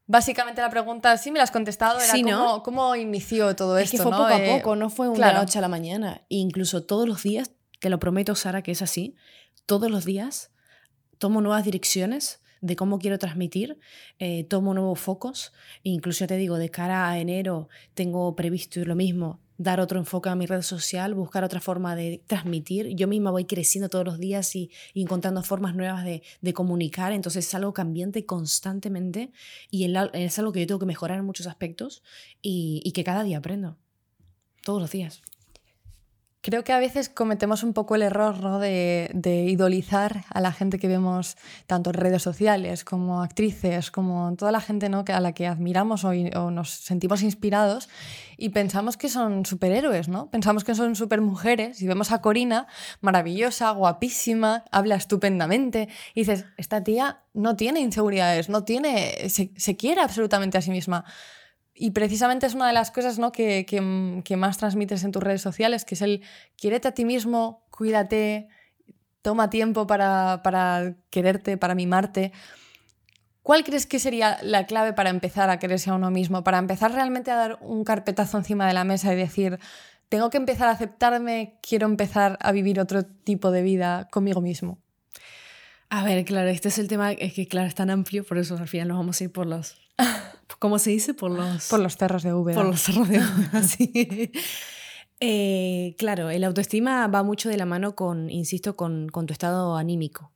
Básicamente 0.06 0.60
la 0.60 0.70
pregunta, 0.70 1.16
sí 1.16 1.30
me 1.30 1.38
la 1.38 1.44
has 1.44 1.50
contestado, 1.50 1.98
era 2.00 2.12
sí, 2.12 2.22
¿no? 2.22 2.62
cómo, 2.62 2.62
cómo, 2.62 2.96
inició 2.96 3.54
todo 3.54 3.78
es 3.78 3.84
esto. 3.84 3.98
Que 3.98 4.02
fue 4.02 4.10
¿no? 4.10 4.18
poco 4.18 4.34
a 4.34 4.56
poco, 4.56 4.76
no 4.76 4.90
fue 4.90 5.08
una 5.08 5.16
claro. 5.16 5.38
noche 5.40 5.58
a 5.58 5.62
la 5.62 5.68
mañana. 5.68 6.22
E 6.28 6.36
incluso 6.36 6.82
todos 6.84 7.08
los 7.08 7.22
días, 7.22 7.52
te 7.80 7.88
lo 7.88 7.98
prometo, 7.98 8.34
Sara, 8.34 8.62
que 8.62 8.72
es 8.72 8.82
así, 8.82 9.16
todos 9.66 9.90
los 9.90 10.04
días 10.04 10.50
tomo 11.18 11.40
nuevas 11.40 11.64
direcciones 11.64 12.40
de 12.62 12.76
cómo 12.76 12.98
quiero 12.98 13.18
transmitir, 13.18 13.78
eh, 14.18 14.44
tomo 14.44 14.72
nuevos 14.72 14.98
focos, 14.98 15.52
incluso 15.82 16.26
te 16.26 16.36
digo, 16.36 16.58
de 16.58 16.70
cara 16.70 17.10
a 17.10 17.18
enero 17.18 17.68
tengo 17.94 18.34
previsto 18.36 18.84
lo 18.84 18.94
mismo, 18.94 19.40
dar 19.62 19.80
otro 19.80 19.98
enfoque 19.98 20.28
a 20.28 20.34
mi 20.34 20.46
red 20.46 20.62
social, 20.62 21.14
buscar 21.14 21.44
otra 21.44 21.60
forma 21.60 21.94
de 21.96 22.22
transmitir. 22.26 22.88
Yo 22.96 23.08
misma 23.08 23.30
voy 23.30 23.44
creciendo 23.44 23.88
todos 23.88 24.04
los 24.04 24.18
días 24.18 24.54
y, 24.56 24.70
encontrando 24.94 25.42
formas 25.42 25.74
nuevas 25.74 26.04
de, 26.04 26.22
comunicar, 26.52 27.12
entonces 27.12 27.46
es 27.46 27.54
algo 27.54 27.72
cambiante 27.72 28.26
constantemente 28.26 29.32
y 29.70 29.90
es 30.12 30.38
algo 30.38 30.52
que 30.52 30.60
yo 30.60 30.66
tengo 30.66 30.80
que 30.80 30.86
mejorar 30.86 31.18
en 31.18 31.24
muchos 31.24 31.46
aspectos 31.46 32.02
y 32.42 32.92
que 32.92 33.04
cada 33.04 33.24
día 33.24 33.38
aprendo, 33.38 33.78
todos 34.64 34.80
los 34.80 34.90
días. 34.90 35.22
Creo 36.44 36.64
que 36.64 36.72
a 36.72 36.80
veces 36.80 37.08
cometemos 37.08 37.62
un 37.62 37.72
poco 37.72 37.94
el 37.94 38.02
error 38.02 38.40
¿no? 38.42 38.58
de, 38.58 39.08
idolizar 39.48 40.24
a 40.28 40.40
la 40.40 40.50
gente 40.50 40.80
que 40.80 40.88
vemos 40.88 41.36
tanto 41.68 41.90
en 41.90 41.94
redes 41.94 42.20
sociales 42.20 42.82
como 42.82 43.22
actrices, 43.22 43.92
como 43.92 44.34
toda 44.34 44.50
la 44.50 44.60
gente 44.60 44.88
¿no? 44.88 45.04
a 45.06 45.20
la 45.20 45.34
que 45.34 45.46
admiramos 45.46 46.04
o, 46.04 46.12
nos 46.50 46.70
sentimos 46.70 47.22
inspirados 47.22 47.88
y 48.36 48.48
pensamos 48.48 48.96
que 48.96 49.08
son 49.08 49.46
superhéroes, 49.46 50.08
¿no? 50.08 50.30
Pensamos 50.30 50.64
que 50.64 50.74
son 50.74 50.96
supermujeres 50.96 51.80
y 51.80 51.86
vemos 51.86 52.10
a 52.10 52.20
Corina 52.20 52.66
maravillosa, 53.00 53.70
guapísima, 53.70 54.64
habla 54.72 54.96
estupendamente 54.96 55.88
y 56.12 56.22
dices, 56.22 56.46
esta 56.56 56.82
tía 56.82 57.22
no 57.34 57.54
tiene 57.54 57.78
inseguridades, 57.78 58.48
no 58.48 58.64
tiene, 58.64 59.28
se 59.28 59.76
quiere 59.76 60.00
absolutamente 60.00 60.58
a 60.58 60.62
sí 60.62 60.72
misma. 60.72 61.04
Y 61.74 61.92
precisamente 61.92 62.46
es 62.46 62.54
una 62.54 62.66
de 62.66 62.74
las 62.74 62.90
cosas 62.90 63.18
¿no? 63.18 63.32
que, 63.32 63.64
que, 63.66 64.36
más 64.36 64.58
transmites 64.58 65.04
en 65.04 65.12
tus 65.12 65.22
redes 65.22 65.40
sociales, 65.40 65.84
que 65.84 65.94
es 65.94 66.02
el 66.02 66.22
quiérete 66.56 66.88
a 66.88 66.92
ti 66.92 67.04
mismo, 67.04 67.64
cuídate, 67.70 68.48
toma 69.22 69.48
tiempo 69.48 69.86
para, 69.86 70.42
para 70.42 70.96
quererte, 71.10 71.56
para 71.56 71.74
mimarte. 71.74 72.32
¿Cuál 73.42 73.64
crees 73.64 73.86
que 73.86 73.98
sería 73.98 74.38
la 74.42 74.66
clave 74.66 74.92
para 74.92 75.10
empezar 75.10 75.50
a 75.50 75.58
quererse 75.58 75.90
a 75.90 75.94
uno 75.94 76.10
mismo? 76.10 76.44
Para 76.44 76.58
empezar 76.58 76.92
realmente 76.92 77.30
a 77.30 77.36
dar 77.36 77.58
un 77.60 77.84
carpetazo 77.84 78.38
encima 78.38 78.66
de 78.66 78.74
la 78.74 78.84
mesa 78.84 79.12
y 79.12 79.16
decir, 79.16 79.58
tengo 80.08 80.28
que 80.28 80.36
empezar 80.36 80.68
a 80.68 80.72
aceptarme, 80.72 81.58
quiero 81.62 81.86
empezar 81.86 82.38
a 82.42 82.52
vivir 82.52 82.78
otro 82.78 83.02
tipo 83.04 83.50
de 83.50 83.62
vida 83.62 84.08
conmigo 84.10 84.42
mismo. 84.42 84.81
A 85.94 86.04
ver, 86.04 86.24
claro, 86.24 86.48
este 86.48 86.68
es 86.68 86.78
el 86.78 86.88
tema, 86.88 87.12
es 87.12 87.34
que 87.34 87.46
claro, 87.46 87.68
es 87.68 87.74
tan 87.74 87.90
amplio, 87.90 88.24
por 88.24 88.38
eso 88.38 88.56
al 88.56 88.66
final 88.66 88.88
nos 88.88 88.96
vamos 88.96 89.20
a 89.20 89.24
ir 89.24 89.30
por 89.30 89.46
los 89.46 89.76
¿Cómo 90.58 90.78
se 90.78 90.88
dice? 90.88 91.12
Por 91.12 91.30
los... 91.30 91.68
Por 91.68 91.80
los 91.80 91.98
cerros 91.98 92.22
de 92.22 92.32
Úbeda. 92.32 92.56
Por 92.56 92.64
los 92.64 92.80
cerros 92.80 93.10
de 93.10 93.18
Úbeda, 93.18 93.62
sí. 93.68 94.32
Eh, 95.20 95.94
claro, 95.98 96.30
el 96.30 96.44
autoestima 96.44 97.06
va 97.08 97.22
mucho 97.22 97.50
de 97.50 97.58
la 97.58 97.66
mano 97.66 97.94
con, 97.94 98.30
insisto, 98.30 98.74
con, 98.74 99.10
con 99.10 99.26
tu 99.26 99.34
estado 99.34 99.76
anímico, 99.76 100.32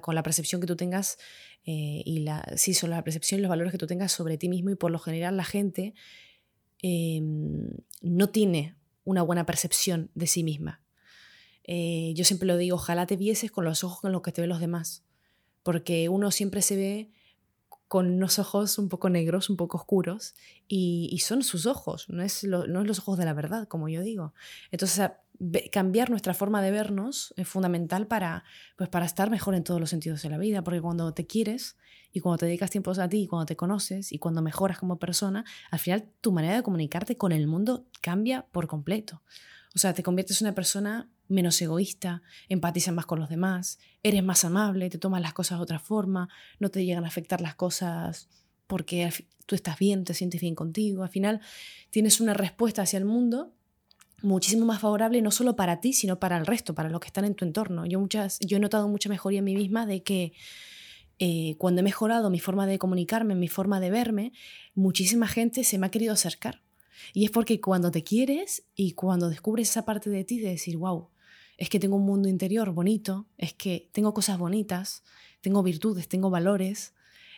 con 0.00 0.14
la 0.14 0.22
percepción 0.22 0.60
que 0.60 0.68
tú 0.68 0.76
tengas 0.76 1.18
eh, 1.64 2.02
y 2.04 2.20
la, 2.20 2.44
sí, 2.54 2.72
sobre 2.72 2.92
la 2.92 3.02
percepción 3.02 3.40
y 3.40 3.42
los 3.42 3.50
valores 3.50 3.72
que 3.72 3.78
tú 3.78 3.88
tengas 3.88 4.12
sobre 4.12 4.38
ti 4.38 4.48
mismo 4.48 4.70
y 4.70 4.76
por 4.76 4.92
lo 4.92 5.00
general 5.00 5.36
la 5.36 5.44
gente 5.44 5.92
em, 6.82 7.68
no 8.00 8.28
tiene 8.28 8.76
una 9.02 9.22
buena 9.22 9.44
percepción 9.44 10.12
de 10.14 10.28
sí 10.28 10.44
misma. 10.44 10.84
Eh, 11.72 12.12
yo 12.16 12.24
siempre 12.24 12.48
lo 12.48 12.56
digo, 12.56 12.74
ojalá 12.74 13.06
te 13.06 13.14
vieses 13.14 13.52
con 13.52 13.64
los 13.64 13.84
ojos 13.84 14.00
con 14.00 14.10
los 14.10 14.22
que 14.22 14.32
te 14.32 14.40
ven 14.40 14.50
los 14.50 14.58
demás, 14.58 15.04
porque 15.62 16.08
uno 16.08 16.32
siempre 16.32 16.62
se 16.62 16.74
ve 16.74 17.10
con 17.86 18.10
unos 18.10 18.40
ojos 18.40 18.76
un 18.78 18.88
poco 18.88 19.08
negros, 19.08 19.48
un 19.50 19.56
poco 19.56 19.78
oscuros, 19.78 20.34
y, 20.66 21.16
son 21.24 21.44
sus 21.44 21.66
ojos, 21.66 22.08
no 22.08 22.24
es, 22.24 22.42
no 22.42 22.80
es 22.80 22.86
los 22.88 22.98
ojos 22.98 23.18
de 23.18 23.24
la 23.24 23.34
verdad, 23.34 23.68
como 23.68 23.88
yo 23.88 24.02
digo. 24.02 24.34
Entonces, 24.72 25.10
cambiar 25.70 26.10
nuestra 26.10 26.34
forma 26.34 26.60
de 26.60 26.72
vernos 26.72 27.32
es 27.36 27.46
fundamental 27.46 28.08
para, 28.08 28.42
pues, 28.76 28.88
para 28.88 29.06
estar 29.06 29.30
mejor 29.30 29.54
en 29.54 29.62
todos 29.62 29.78
los 29.78 29.90
sentidos 29.90 30.22
de 30.22 30.28
la 30.28 30.38
vida, 30.38 30.64
porque 30.64 30.80
cuando 30.80 31.14
te 31.14 31.24
quieres 31.28 31.76
y 32.12 32.18
cuando 32.18 32.38
te 32.38 32.46
dedicas 32.46 32.70
tiempo 32.70 32.90
a 32.90 33.08
ti, 33.08 33.28
cuando 33.28 33.46
te 33.46 33.54
conoces 33.54 34.10
y 34.10 34.18
cuando 34.18 34.42
mejoras 34.42 34.80
como 34.80 34.98
persona, 34.98 35.44
al 35.70 35.78
final 35.78 36.08
tu 36.20 36.32
manera 36.32 36.56
de 36.56 36.64
comunicarte 36.64 37.16
con 37.16 37.30
el 37.30 37.46
mundo 37.46 37.86
cambia 38.00 38.44
por 38.50 38.66
completo. 38.66 39.22
O 39.74 39.78
sea, 39.78 39.94
te 39.94 40.02
conviertes 40.02 40.40
en 40.40 40.48
una 40.48 40.54
persona 40.54 41.08
menos 41.28 41.60
egoísta, 41.62 42.22
empatizas 42.48 42.92
más 42.92 43.06
con 43.06 43.20
los 43.20 43.28
demás, 43.28 43.78
eres 44.02 44.24
más 44.24 44.44
amable, 44.44 44.90
te 44.90 44.98
tomas 44.98 45.22
las 45.22 45.32
cosas 45.32 45.58
de 45.58 45.62
otra 45.62 45.78
forma, 45.78 46.28
no 46.58 46.70
te 46.70 46.84
llegan 46.84 47.04
a 47.04 47.08
afectar 47.08 47.40
las 47.40 47.54
cosas 47.54 48.28
porque 48.66 49.10
tú 49.46 49.54
estás 49.54 49.78
bien, 49.78 50.04
te 50.04 50.14
sientes 50.14 50.40
bien 50.40 50.54
contigo. 50.54 51.02
Al 51.02 51.08
final 51.08 51.40
tienes 51.90 52.20
una 52.20 52.34
respuesta 52.34 52.82
hacia 52.82 52.98
el 52.98 53.04
mundo 53.04 53.52
muchísimo 54.22 54.66
más 54.66 54.80
favorable 54.80 55.22
no 55.22 55.30
solo 55.30 55.56
para 55.56 55.80
ti, 55.80 55.92
sino 55.92 56.18
para 56.18 56.36
el 56.36 56.46
resto, 56.46 56.74
para 56.74 56.90
los 56.90 57.00
que 57.00 57.06
están 57.06 57.24
en 57.24 57.34
tu 57.34 57.44
entorno. 57.44 57.86
Yo, 57.86 58.00
muchas, 58.00 58.38
yo 58.40 58.56
he 58.56 58.60
notado 58.60 58.88
mucha 58.88 59.08
mejoría 59.08 59.38
en 59.38 59.44
mí 59.44 59.54
misma 59.54 59.86
de 59.86 60.02
que 60.02 60.32
eh, 61.18 61.54
cuando 61.58 61.80
he 61.80 61.84
mejorado 61.84 62.30
mi 62.30 62.40
forma 62.40 62.66
de 62.66 62.78
comunicarme, 62.78 63.34
mi 63.34 63.48
forma 63.48 63.80
de 63.80 63.90
verme, 63.90 64.32
muchísima 64.74 65.26
gente 65.26 65.64
se 65.64 65.78
me 65.78 65.86
ha 65.86 65.90
querido 65.90 66.12
acercar. 66.12 66.62
Y 67.12 67.24
es 67.24 67.30
porque 67.30 67.60
cuando 67.60 67.90
te 67.90 68.02
quieres 68.02 68.64
y 68.74 68.92
cuando 68.92 69.28
descubres 69.28 69.70
esa 69.70 69.84
parte 69.84 70.10
de 70.10 70.24
ti 70.24 70.38
de 70.38 70.50
decir, 70.50 70.76
wow, 70.76 71.08
es 71.56 71.68
que 71.68 71.78
tengo 71.78 71.96
un 71.96 72.06
mundo 72.06 72.28
interior 72.28 72.72
bonito, 72.72 73.26
es 73.36 73.52
que 73.52 73.90
tengo 73.92 74.14
cosas 74.14 74.38
bonitas, 74.38 75.02
tengo 75.40 75.62
virtudes, 75.62 76.08
tengo 76.08 76.30
valores. 76.30 76.94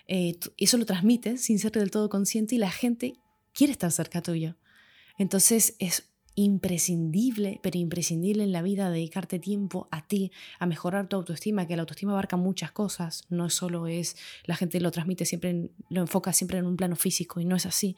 Eh, 0.06 0.38
eso 0.58 0.76
lo 0.78 0.86
transmites 0.86 1.42
sin 1.44 1.58
ser 1.58 1.72
del 1.72 1.90
todo 1.90 2.08
consciente 2.08 2.54
y 2.54 2.58
la 2.58 2.70
gente 2.70 3.14
quiere 3.52 3.72
estar 3.72 3.90
cerca 3.90 4.22
tuyo. 4.22 4.56
Entonces 5.18 5.74
es 5.78 6.12
imprescindible, 6.34 7.60
pero 7.62 7.78
imprescindible 7.78 8.42
en 8.42 8.52
la 8.52 8.62
vida 8.62 8.90
dedicarte 8.90 9.38
tiempo 9.38 9.88
a 9.90 10.06
ti, 10.06 10.32
a 10.58 10.66
mejorar 10.66 11.08
tu 11.08 11.16
autoestima, 11.16 11.66
que 11.66 11.76
la 11.76 11.82
autoestima 11.82 12.12
abarca 12.12 12.36
muchas 12.36 12.72
cosas, 12.72 13.24
no 13.28 13.50
solo 13.50 13.86
es, 13.86 14.16
la 14.44 14.56
gente 14.56 14.80
lo 14.80 14.90
transmite 14.90 15.26
siempre, 15.26 15.70
lo 15.90 16.00
enfoca 16.00 16.32
siempre 16.32 16.58
en 16.58 16.66
un 16.66 16.76
plano 16.76 16.96
físico 16.96 17.40
y 17.40 17.44
no 17.44 17.56
es 17.56 17.66
así. 17.66 17.96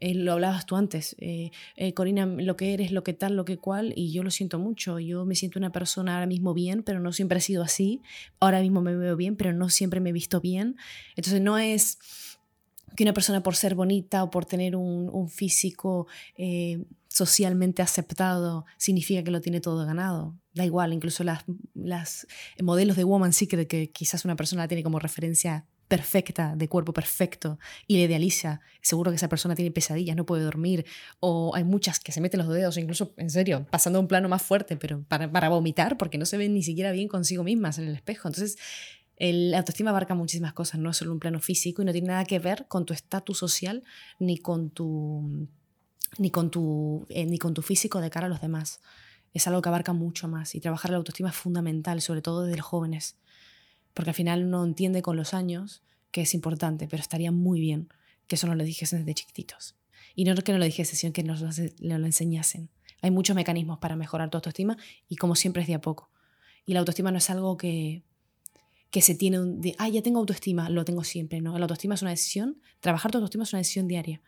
Eh, 0.00 0.14
lo 0.14 0.32
hablabas 0.32 0.64
tú 0.64 0.76
antes, 0.76 1.14
eh, 1.18 1.50
eh, 1.76 1.92
Corina, 1.92 2.24
lo 2.24 2.56
que 2.56 2.72
eres, 2.72 2.90
lo 2.90 3.04
que 3.04 3.12
tal, 3.12 3.36
lo 3.36 3.44
que 3.44 3.58
cual, 3.58 3.92
y 3.94 4.12
yo 4.12 4.22
lo 4.22 4.30
siento 4.30 4.58
mucho, 4.58 4.98
yo 4.98 5.26
me 5.26 5.34
siento 5.34 5.58
una 5.58 5.72
persona 5.72 6.14
ahora 6.14 6.26
mismo 6.26 6.54
bien, 6.54 6.82
pero 6.82 7.00
no 7.00 7.12
siempre 7.12 7.38
he 7.38 7.42
sido 7.42 7.62
así, 7.62 8.00
ahora 8.40 8.60
mismo 8.60 8.80
me 8.80 8.96
veo 8.96 9.14
bien, 9.14 9.36
pero 9.36 9.52
no 9.52 9.68
siempre 9.68 10.00
me 10.00 10.08
he 10.10 10.12
visto 10.14 10.40
bien, 10.40 10.76
entonces 11.16 11.42
no 11.42 11.58
es 11.58 11.98
que 12.96 13.04
una 13.04 13.12
persona 13.12 13.42
por 13.42 13.56
ser 13.56 13.74
bonita 13.74 14.24
o 14.24 14.30
por 14.30 14.46
tener 14.46 14.74
un, 14.74 15.28
físico 15.28 16.08
socialmente 17.06 17.82
aceptado 17.82 18.64
significa 18.78 19.22
que 19.22 19.30
lo 19.30 19.40
tiene 19.40 19.60
todo 19.60 19.86
ganado. 19.86 20.34
Da 20.54 20.64
igual, 20.64 20.92
incluso 20.92 21.22
las, 21.22 21.44
las 21.74 22.26
modelos 22.60 22.96
de 22.96 23.04
Woman 23.04 23.32
Secret 23.32 23.68
que 23.68 23.90
quizás 23.90 24.24
una 24.24 24.34
persona 24.34 24.62
la 24.62 24.68
tiene 24.68 24.82
como 24.82 24.98
referencia 24.98 25.66
perfecta, 25.90 26.54
de 26.54 26.68
cuerpo 26.68 26.92
perfecto, 26.92 27.58
y 27.88 27.96
le 27.96 28.04
idealiza, 28.04 28.60
seguro 28.80 29.10
que 29.10 29.16
esa 29.16 29.28
persona 29.28 29.56
tiene 29.56 29.72
pesadillas, 29.72 30.14
no 30.14 30.24
puede 30.24 30.44
dormir, 30.44 30.86
o 31.18 31.52
hay 31.52 31.64
muchas 31.64 31.98
que 31.98 32.12
se 32.12 32.20
meten 32.20 32.38
los 32.38 32.48
dedos, 32.48 32.76
incluso, 32.76 33.12
en 33.16 33.28
serio, 33.28 33.66
pasando 33.68 33.98
a 33.98 34.02
un 34.02 34.06
plano 34.06 34.28
más 34.28 34.40
fuerte, 34.40 34.76
pero 34.76 35.02
para, 35.08 35.30
para 35.32 35.48
vomitar, 35.48 35.98
porque 35.98 36.16
no 36.16 36.26
se 36.26 36.36
ven 36.36 36.54
ni 36.54 36.62
siquiera 36.62 36.92
bien 36.92 37.08
consigo 37.08 37.42
mismas 37.42 37.78
en 37.78 37.88
el 37.88 37.96
espejo. 37.96 38.28
Entonces, 38.28 38.56
el 39.16 39.52
autoestima 39.52 39.90
abarca 39.90 40.14
muchísimas 40.14 40.52
cosas, 40.52 40.78
no 40.78 40.90
es 40.90 40.96
solo 40.96 41.12
un 41.12 41.18
plano 41.18 41.40
físico 41.40 41.82
y 41.82 41.84
no 41.84 41.90
tiene 41.90 42.06
nada 42.06 42.24
que 42.24 42.38
ver 42.38 42.66
con 42.68 42.86
tu 42.86 42.94
estatus 42.94 43.36
social 43.38 43.82
ni 44.20 44.38
con 44.38 44.70
tu, 44.70 45.48
ni 46.18 46.30
con 46.30 46.52
tu, 46.52 47.04
eh, 47.08 47.26
ni 47.26 47.38
con 47.38 47.52
tu 47.52 47.62
físico 47.62 48.00
de 48.00 48.10
cara 48.10 48.26
a 48.26 48.30
los 48.30 48.40
demás. 48.40 48.80
Es 49.34 49.48
algo 49.48 49.60
que 49.60 49.68
abarca 49.68 49.92
mucho 49.92 50.28
más 50.28 50.54
y 50.54 50.60
trabajar 50.60 50.92
la 50.92 50.98
autoestima 50.98 51.30
es 51.30 51.34
fundamental, 51.34 52.00
sobre 52.00 52.22
todo 52.22 52.44
desde 52.44 52.58
los 52.58 52.66
jóvenes 52.66 53.16
porque 53.94 54.10
al 54.10 54.14
final 54.14 54.44
uno 54.44 54.64
entiende 54.64 55.02
con 55.02 55.16
los 55.16 55.34
años 55.34 55.82
que 56.10 56.22
es 56.22 56.34
importante, 56.34 56.88
pero 56.88 57.00
estaría 57.00 57.32
muy 57.32 57.60
bien 57.60 57.88
que 58.26 58.36
eso 58.36 58.46
nos 58.46 58.56
lo 58.56 58.64
dijesen 58.64 59.00
desde 59.00 59.14
chiquititos. 59.14 59.76
Y 60.14 60.24
no 60.24 60.34
que 60.36 60.52
no 60.52 60.58
lo 60.58 60.64
dijesen, 60.64 60.96
sino 60.96 61.12
que 61.12 61.22
nos 61.22 61.40
lo, 61.40 62.06
enseñasen. 62.06 62.68
Hay 63.02 63.10
muchos 63.10 63.36
mecanismos 63.36 63.78
para 63.78 63.96
mejorar 63.96 64.30
tu 64.30 64.36
autoestima 64.36 64.76
y 65.08 65.16
como 65.16 65.34
siempre 65.34 65.62
es 65.62 65.68
de 65.68 65.74
a 65.74 65.80
poco. 65.80 66.10
Y 66.66 66.74
la 66.74 66.80
autoestima 66.80 67.10
no 67.10 67.18
es 67.18 67.30
algo 67.30 67.56
que, 67.56 68.02
que 68.90 69.02
se 69.02 69.14
tiene 69.14 69.38
de, 69.40 69.74
ah, 69.78 69.88
ya 69.88 70.02
tengo 70.02 70.18
autoestima, 70.18 70.68
lo 70.68 70.84
tengo 70.84 71.04
siempre. 71.04 71.40
No, 71.40 71.56
la 71.58 71.64
autoestima 71.64 71.94
es 71.94 72.02
una 72.02 72.10
decisión, 72.10 72.60
trabajar 72.80 73.10
tu 73.10 73.18
autoestima 73.18 73.44
es 73.44 73.52
una 73.52 73.58
decisión 73.58 73.88
diaria. 73.88 74.20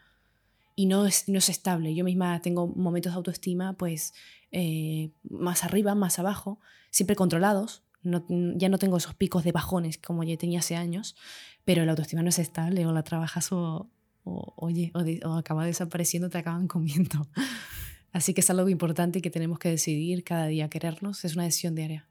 Y 0.75 0.87
no 0.87 1.07
es, 1.07 1.29
no 1.29 1.39
es 1.39 1.49
estable. 1.49 1.95
Yo 1.95 2.05
misma 2.05 2.41
tengo 2.41 2.67
momentos 2.67 3.13
de 3.13 3.17
autoestima, 3.17 3.75
pues, 3.75 4.15
eh, 4.51 5.11
más 5.29 5.65
arriba, 5.65 5.95
más 5.95 6.19
abajo, 6.19 6.59
siempre 6.91 7.17
controlados, 7.17 7.83
ya 8.03 8.69
no 8.69 8.79
tengo 8.79 8.97
esos 8.97 9.15
picos 9.15 9.45
de 9.45 9.53
bajones 9.53 9.99
como 9.99 10.25
ya 10.25 10.37
tenía 10.37 10.61
hace 10.61 10.77
años, 10.77 11.17
pero 11.65 11.85
la 11.85 11.93
autoestima 11.93 12.23
no 12.23 12.29
es 12.29 12.39
estable, 12.39 12.87
o 12.87 12.93
la 12.93 13.03
trabajas 13.03 13.53
o, 13.53 13.91
oye, 14.25 14.93
o, 15.25 15.35
acaba 15.35 15.65
desapareciendo, 15.65 16.29
te 16.31 16.39
acaban 16.39 16.69
comiendo. 16.69 17.29
Así 18.13 18.35
que 18.35 18.43
es 18.43 18.51
algo 18.51 18.69
importante 18.69 19.23
que 19.23 19.31
tenemos 19.31 19.59
que 19.59 19.71
decidir 19.71 20.23
cada 20.25 20.47
día 20.47 20.69
querernos, 20.69 21.25
es 21.25 21.35
una 21.35 21.45
decisión 21.45 21.75
diaria. 21.75 22.09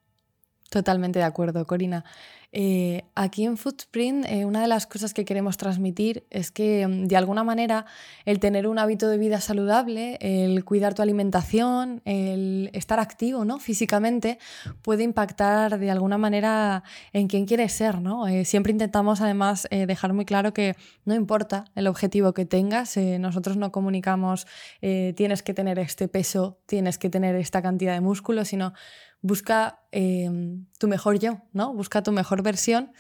Totalmente 0.72 1.20
de 1.20 1.26
acuerdo, 1.26 1.68
Corina. 1.68 2.06
Eh, 2.54 3.04
aquí 3.14 3.44
en 3.44 3.58
Footprint, 3.58 4.26
eh, 4.26 4.46
una 4.46 4.62
de 4.62 4.68
las 4.68 4.88
cosas 4.88 5.14
que 5.14 5.26
queremos 5.26 5.58
transmitir 5.58 6.26
es 6.30 6.50
que, 6.50 6.88
mm, 6.88 7.08
de 7.08 7.18
alguna 7.18 7.44
manera, 7.44 7.86
el 8.24 8.40
tener 8.40 8.68
un 8.68 8.80
hábito 8.80 9.10
de 9.10 9.18
vida 9.18 9.42
saludable, 9.42 10.18
el 10.22 10.64
cuidar 10.64 10.94
tu 10.94 11.02
alimentación, 11.02 12.02
el 12.06 12.70
estar 12.72 13.02
activo 13.02 13.44
¿no? 13.44 13.60
físicamente, 13.60 14.40
puede 14.82 15.04
impactar 15.04 15.78
de 15.78 15.92
alguna 15.92 16.18
manera 16.18 16.84
en 17.12 17.28
quién 17.28 17.46
quieres 17.46 17.74
ser. 17.74 18.00
¿no? 18.00 18.30
Eh, 18.30 18.46
siempre 18.46 18.72
intentamos, 18.72 19.20
además, 19.20 19.68
dejar 19.70 20.14
muy 20.14 20.24
claro 20.24 20.54
que 20.54 20.78
no 21.04 21.16
importa 21.16 21.66
el 21.76 21.88
objetivo 21.88 22.34
que 22.34 22.46
tengas, 22.46 22.96
nosotros 22.96 23.58
no 23.58 23.74
comunicamos 23.74 24.48
tienes 24.80 25.44
que 25.44 25.54
tener 25.54 25.80
este 25.80 26.08
peso, 26.08 26.60
tienes 26.66 26.98
que 26.98 27.10
tener 27.10 27.36
esta 27.36 27.62
cantidad 27.62 27.94
de 27.94 28.02
músculo, 28.02 28.46
sino 28.46 28.74
busca 29.22 29.84
em, 29.92 30.66
tu 30.78 30.88
mejor 30.88 31.20
yo, 31.20 31.42
¿no? 31.54 31.74
Busca 31.74 32.04
tu 32.04 32.12
mejor 32.12 32.44
versión. 32.44 32.92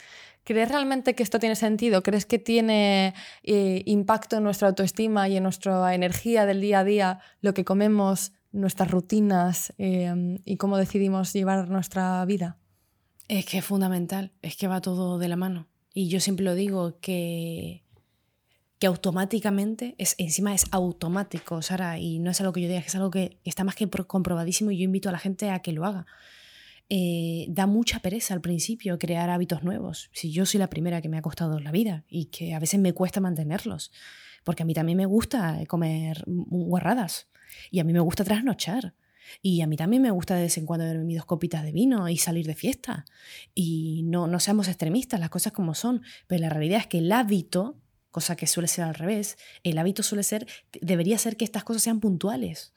¿Crees 0.43 0.69
realmente 0.69 1.13
que 1.13 1.23
esto 1.23 1.39
tiene 1.39 1.55
sentido? 1.55 2.01
¿Crees 2.01 2.25
que 2.25 2.39
tiene 2.39 3.13
eh, 3.43 3.83
impacto 3.85 4.37
en 4.37 4.43
nuestra 4.43 4.69
autoestima 4.69 5.29
y 5.29 5.37
en 5.37 5.43
nuestra 5.43 5.93
energía 5.93 6.45
del 6.45 6.61
día 6.61 6.79
a 6.79 6.83
día 6.83 7.19
lo 7.41 7.53
que 7.53 7.63
comemos 7.63 8.33
nuestras 8.51 8.89
rutinas 8.89 9.73
em, 9.77 10.39
y 10.45 10.57
cómo 10.57 10.77
decidimos 10.77 11.31
llevar 11.33 11.69
nuestra 11.69 12.23
vida? 12.25 12.57
Es 13.27 13.45
que 13.45 13.59
es 13.59 13.65
fundamental, 13.65 14.33
es 14.41 14.57
que 14.57 14.67
va 14.67 14.81
todo 14.81 15.19
de 15.19 15.27
la 15.27 15.35
mano. 15.35 15.67
Y 15.93 16.07
yo 16.07 16.19
siempre 16.19 16.45
lo 16.45 16.55
digo 16.55 16.99
que, 16.99 17.83
que 18.81 18.87
automáticamente, 18.87 19.93
es, 19.99 20.15
encima 20.17 20.55
es 20.55 20.65
automático, 20.71 21.61
Sara, 21.61 21.99
y 21.99 22.17
no 22.17 22.31
es 22.31 22.41
algo 22.41 22.51
que 22.51 22.61
yo 22.61 22.67
diga, 22.67 22.79
es 22.79 22.95
algo 22.95 23.11
que 23.11 23.37
está 23.43 23.63
más 23.63 23.75
que 23.75 23.87
comprobadísimo 23.87 24.71
y 24.71 24.79
yo 24.79 24.85
invito 24.85 25.07
a 25.07 25.11
la 25.11 25.19
gente 25.19 25.51
a 25.51 25.59
que 25.59 25.71
lo 25.71 25.85
haga. 25.85 26.07
Eh, 26.89 27.45
da 27.47 27.67
mucha 27.67 27.99
pereza 27.99 28.33
al 28.33 28.41
principio 28.41 28.97
crear 28.97 29.29
hábitos 29.29 29.61
nuevos. 29.61 30.09
Si 30.13 30.31
yo 30.31 30.47
soy 30.47 30.59
la 30.59 30.67
primera 30.67 30.99
que 30.99 31.09
me 31.09 31.19
ha 31.19 31.21
costado 31.21 31.59
la 31.59 31.71
vida 31.71 32.05
y 32.09 32.25
que 32.25 32.55
a 32.55 32.59
veces 32.59 32.79
me 32.79 32.91
cuesta 32.91 33.21
mantenerlos, 33.21 33.91
porque 34.43 34.63
a 34.63 34.65
mí 34.65 34.73
también 34.73 34.97
me 34.97 35.05
gusta 35.05 35.63
comer 35.67 36.23
guarradas 36.25 37.27
y 37.69 37.81
a 37.81 37.83
mí 37.83 37.93
me 37.93 37.99
gusta 37.99 38.23
trasnochar. 38.23 38.95
Y 39.43 39.61
a 39.61 39.67
mí 39.67 39.77
también 39.77 40.01
me 40.01 40.09
gusta 40.09 40.33
de 40.33 40.41
vez 40.41 40.57
en 40.57 40.65
cuando 40.65 40.85
beberme 40.85 41.05
mis 41.05 41.17
dos 41.17 41.25
copitas 41.27 41.63
de 41.63 41.71
vino 41.71 42.09
y 42.09 42.17
salir 42.17 42.47
de 42.47 42.55
fiesta. 42.55 43.05
Y 43.53 44.01
no, 44.05 44.25
no 44.25 44.39
seamos 44.39 44.67
extremistas, 44.67 45.19
las 45.19 45.29
cosas 45.29 45.53
como 45.53 45.75
son. 45.75 46.01
Pero 46.25 46.41
la 46.41 46.49
realidad 46.49 46.79
es 46.79 46.87
que 46.87 46.97
el 46.97 47.11
hábito, 47.11 47.77
cosa 48.11 48.35
que 48.35 48.47
suele 48.47 48.67
ser 48.67 48.85
al 48.85 48.95
revés, 48.95 49.37
el 49.63 49.77
hábito 49.77 50.03
suele 50.03 50.23
ser, 50.23 50.45
debería 50.81 51.17
ser 51.17 51.37
que 51.37 51.45
estas 51.45 51.63
cosas 51.63 51.83
sean 51.83 51.99
puntuales 51.99 52.73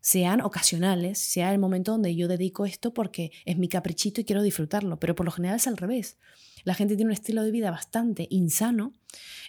sean 0.00 0.40
ocasionales, 0.40 1.18
sea 1.18 1.52
el 1.52 1.58
momento 1.58 1.92
donde 1.92 2.14
yo 2.16 2.26
dedico 2.26 2.64
esto 2.64 2.92
porque 2.92 3.32
es 3.44 3.58
mi 3.58 3.68
caprichito 3.68 4.20
y 4.20 4.24
quiero 4.24 4.42
disfrutarlo, 4.42 4.98
pero 4.98 5.14
por 5.14 5.26
lo 5.26 5.32
general 5.32 5.56
es 5.56 5.66
al 5.66 5.76
revés. 5.76 6.16
La 6.64 6.74
gente 6.74 6.96
tiene 6.96 7.10
un 7.10 7.14
estilo 7.14 7.42
de 7.42 7.50
vida 7.50 7.70
bastante 7.70 8.26
insano, 8.30 8.92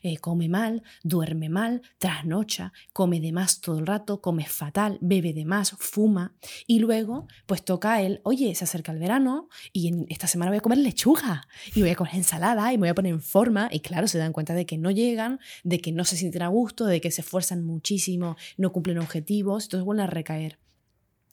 eh, 0.03 0.18
come 0.18 0.50
mal, 0.50 0.84
duerme 1.03 1.50
mal, 1.50 1.82
trasnocha, 2.00 2.74
come 2.94 3.20
de 3.20 3.32
más 3.32 3.62
todo 3.62 3.77
el 3.80 3.86
rato, 3.86 4.22
come 4.22 4.46
fatal, 4.46 4.98
bebe 5.01 5.34
de 5.34 5.46
más, 5.46 5.72
fuma 5.77 6.34
y 6.65 6.80
luego 6.80 7.27
pues 7.46 7.63
toca 7.63 8.01
el, 8.01 8.22
oye, 8.24 8.56
se 8.56 8.63
acerca 8.63 8.91
el 8.91 9.00
verano 9.00 9.50
y 9.72 9.88
en 9.88 10.06
esta 10.10 10.27
semana 10.27 10.51
voy 10.51 10.58
a 10.58 10.62
comer 10.62 10.80
lechuga 10.80 11.48
y 11.75 11.82
voy 11.82 11.91
a 11.91 11.96
comer 11.96 12.15
ensalada 12.15 12.74
y 12.74 12.77
me 12.77 12.82
voy 12.82 12.89
a 12.89 12.96
poner 12.96 13.13
en 13.13 13.22
forma 13.22 13.70
y 13.72 13.82
claro, 13.82 14.08
se 14.08 14.18
dan 14.18 14.34
cuenta 14.34 14.53
de 14.53 14.65
que 14.65 14.77
no 14.77 14.91
llegan, 14.91 15.39
de 15.63 15.80
que 15.80 15.91
no 15.91 16.06
se 16.06 16.18
sienten 16.18 16.41
a 16.41 16.48
gusto, 16.48 16.86
de 16.86 17.01
que 17.01 17.12
se 17.12 17.22
esfuerzan 17.22 17.63
muchísimo, 17.63 18.38
no 18.58 18.72
cumplen 18.72 18.98
objetivos, 18.98 19.65
entonces 19.65 19.86
vuelven 19.86 20.06
a 20.06 20.08
recaer. 20.08 20.60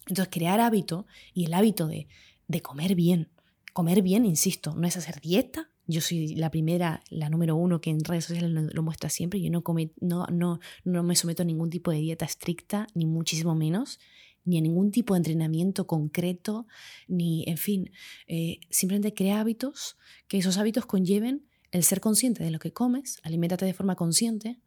Entonces 0.09 0.29
crear 0.33 0.61
hábito 0.61 1.07
y 1.35 1.45
el 1.45 1.55
hábito 1.55 1.87
de, 1.87 2.09
de 2.49 2.63
comer 2.63 2.95
bien, 2.95 3.29
comer 3.79 4.03
bien, 4.03 4.27
insisto, 4.27 4.75
no 4.75 4.89
es 4.89 4.97
hacer 4.97 5.21
dieta. 5.21 5.71
Yo 5.87 6.01
soy 6.01 6.35
la 6.35 6.51
primera, 6.51 7.01
la 7.11 7.31
número 7.31 7.55
uno 7.55 7.81
que 7.81 7.91
en 7.91 8.03
redes 8.03 8.25
sociales 8.25 8.51
lo, 8.75 8.83
muestra 8.83 9.09
siempre. 9.09 9.41
Yo 9.41 9.53
no, 9.53 9.63
come, 9.63 9.93
no, 10.01 10.27
no, 10.33 10.59
no 10.83 11.05
me 11.05 11.15
someto 11.15 11.45
a 11.45 11.47
ningún 11.47 11.71
tipo 11.71 11.93
de 11.93 11.99
dieta 11.99 12.25
estricta, 12.25 12.89
ni 12.95 13.07
muchísimo 13.07 13.55
menos, 13.55 14.01
ni 14.45 14.59
a 14.59 14.63
ningún 14.63 14.91
tipo 14.91 15.15
de 15.15 15.19
entrenamiento 15.19 15.87
concreto, 15.87 16.67
ni, 17.07 17.45
en 17.47 17.57
fin, 17.57 17.93
eh, 18.27 18.59
simplemente 18.69 19.15
crea 19.15 19.39
hábitos, 19.39 19.97
que 20.27 20.39
esos 20.39 20.59
hábitos 20.59 20.85
conlleven 20.85 21.47
el 21.71 21.85
ser 21.85 22.01
consciente 22.01 22.43
de 22.43 22.51
lo 22.51 22.59
que 22.59 22.73
comes, 22.73 23.21
aliméntate 23.23 23.65
de 23.65 23.75
forma 23.75 23.95
consciente, 23.95 24.59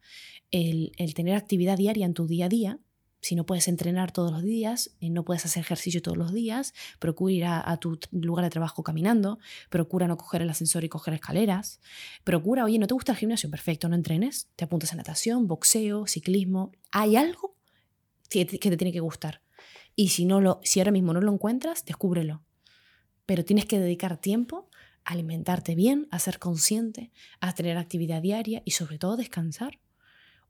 el, 0.50 0.92
el 0.96 1.12
tener 1.12 1.34
actividad 1.34 1.76
diaria 1.76 2.06
en 2.06 2.14
tu 2.14 2.26
día 2.26 2.46
a 2.46 2.48
día, 2.48 2.80
si 3.22 3.36
no 3.36 3.46
puedes 3.46 3.68
entrenar 3.68 4.10
todos 4.10 4.32
los 4.32 4.42
días, 4.42 4.90
eh, 5.00 5.08
no 5.08 5.24
puedes 5.24 5.44
hacer 5.44 5.60
ejercicio 5.60 6.02
todos 6.02 6.18
los 6.18 6.32
días, 6.32 6.74
procura 6.98 7.32
ir 7.32 7.44
a, 7.46 7.76
tu 7.76 7.98
lugar 8.10 8.44
de 8.44 8.50
trabajo 8.50 8.82
caminando, 8.82 9.38
procura 9.70 10.08
no 10.08 10.16
coger 10.16 10.42
el 10.42 10.50
ascensor 10.50 10.82
y 10.82 10.88
coger 10.88 11.14
escaleras, 11.14 11.80
procura, 12.24 12.64
oye, 12.64 12.80
¿no 12.80 12.88
te 12.88 12.94
gusta 12.94 13.12
el 13.12 13.18
gimnasio? 13.18 13.48
Perfecto, 13.48 13.88
no 13.88 13.94
entrenes, 13.94 14.48
te 14.56 14.64
apuntas 14.64 14.92
a 14.92 14.96
natación, 14.96 15.46
boxeo, 15.46 16.08
ciclismo, 16.08 16.72
hay 16.90 17.14
algo 17.14 17.56
que 18.28 18.44
te, 18.44 18.58
tiene 18.58 18.92
que 18.92 19.00
gustar. 19.00 19.40
Y 19.94 20.08
si, 20.08 20.24
no 20.24 20.40
lo, 20.40 20.60
si 20.64 20.80
ahora 20.80 20.90
mismo 20.90 21.12
no 21.12 21.20
lo 21.20 21.32
encuentras, 21.32 21.84
descúbrelo. 21.84 22.42
Pero 23.24 23.44
tienes 23.44 23.66
que 23.66 23.78
dedicar 23.78 24.16
tiempo 24.16 24.68
a 25.04 25.12
alimentarte 25.12 25.76
bien, 25.76 26.08
a 26.10 26.18
ser 26.18 26.40
consciente, 26.40 27.12
a 27.40 27.54
tener 27.54 27.76
actividad 27.76 28.20
diaria 28.20 28.62
y 28.64 28.72
sobre 28.72 28.98
todo 28.98 29.16
descansar 29.16 29.78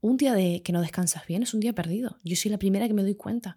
un 0.03 0.19
día 0.19 0.35
de 0.35 0.63
que 0.63 0.73
no 0.73 0.83
descansas 0.83 1.27
bien 1.27 1.43
es 1.43 1.55
un 1.55 1.61
día 1.61 1.73
perdido. 1.73 2.19
Yo 2.25 2.37
soy 2.37 2.51
la 2.51 2.59
primera 2.59 2.87
que 2.87 2.93
me 2.93 3.03
doy 3.03 3.15
cuenta. 3.15 3.57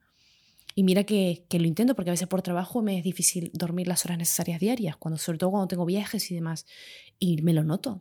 Y 0.75 0.83
mira 0.83 1.03
que, 1.03 1.45
que, 1.49 1.59
lo 1.59 1.67
intento 1.67 1.95
porque 1.95 2.11
a 2.11 2.13
veces 2.13 2.27
por 2.27 2.41
trabajo 2.41 2.81
me 2.81 2.97
es 2.97 3.03
difícil 3.03 3.49
dormir 3.53 3.87
las 3.87 4.05
horas 4.05 4.17
necesarias 4.17 4.59
diarias, 4.59 4.95
cuando, 4.97 5.17
sobre 5.17 5.37
todo 5.37 5.51
cuando 5.51 5.67
tengo 5.67 5.85
viajes 5.85 6.29
y 6.31 6.35
demás. 6.35 6.65
Y 7.17 7.41
me 7.41 7.53
lo 7.53 7.63
noto. 7.63 7.99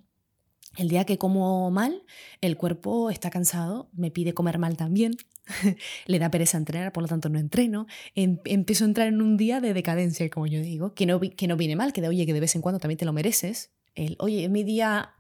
El 0.77 0.89
día 0.89 1.05
que 1.05 1.19
como 1.19 1.71
mal, 1.71 2.03
el 2.41 2.57
cuerpo 2.57 3.11
está 3.11 3.31
cansado, 3.31 3.89
me 3.93 4.11
pide 4.11 4.35
comer 4.35 4.59
mal 4.59 4.77
también, 4.77 5.17
le 6.07 6.19
da 6.19 6.31
pereza 6.31 6.59
entrenar, 6.59 6.93
por 6.93 7.03
lo 7.03 7.09
tanto 7.09 7.29
no 7.29 7.39
entreno. 7.39 7.87
Em, 8.15 8.39
empiezo 8.45 8.85
a 8.85 8.89
entrar 8.89 9.09
en 9.09 9.23
un 9.23 9.37
día 9.37 9.61
de 9.61 9.73
decadencia, 9.73 10.29
como 10.31 10.47
yo 10.47 10.61
digo, 10.61 10.95
que 10.95 11.07
no, 11.07 11.21
que 11.21 11.47
no 11.47 11.57
viene 11.57 11.77
mal, 11.77 11.93
que 11.93 12.01
de 12.01 12.09
oye, 12.09 12.27
que 12.27 12.35
de 12.35 12.41
vez 12.41 12.55
en 12.57 12.63
cuando 12.63 12.81
también 12.81 12.99
te 12.99 13.05
lo 13.05 13.13
mereces. 13.13 13.71
El, 13.95 14.17
oye, 14.19 14.49
mi 14.49 14.65
día 14.65 15.15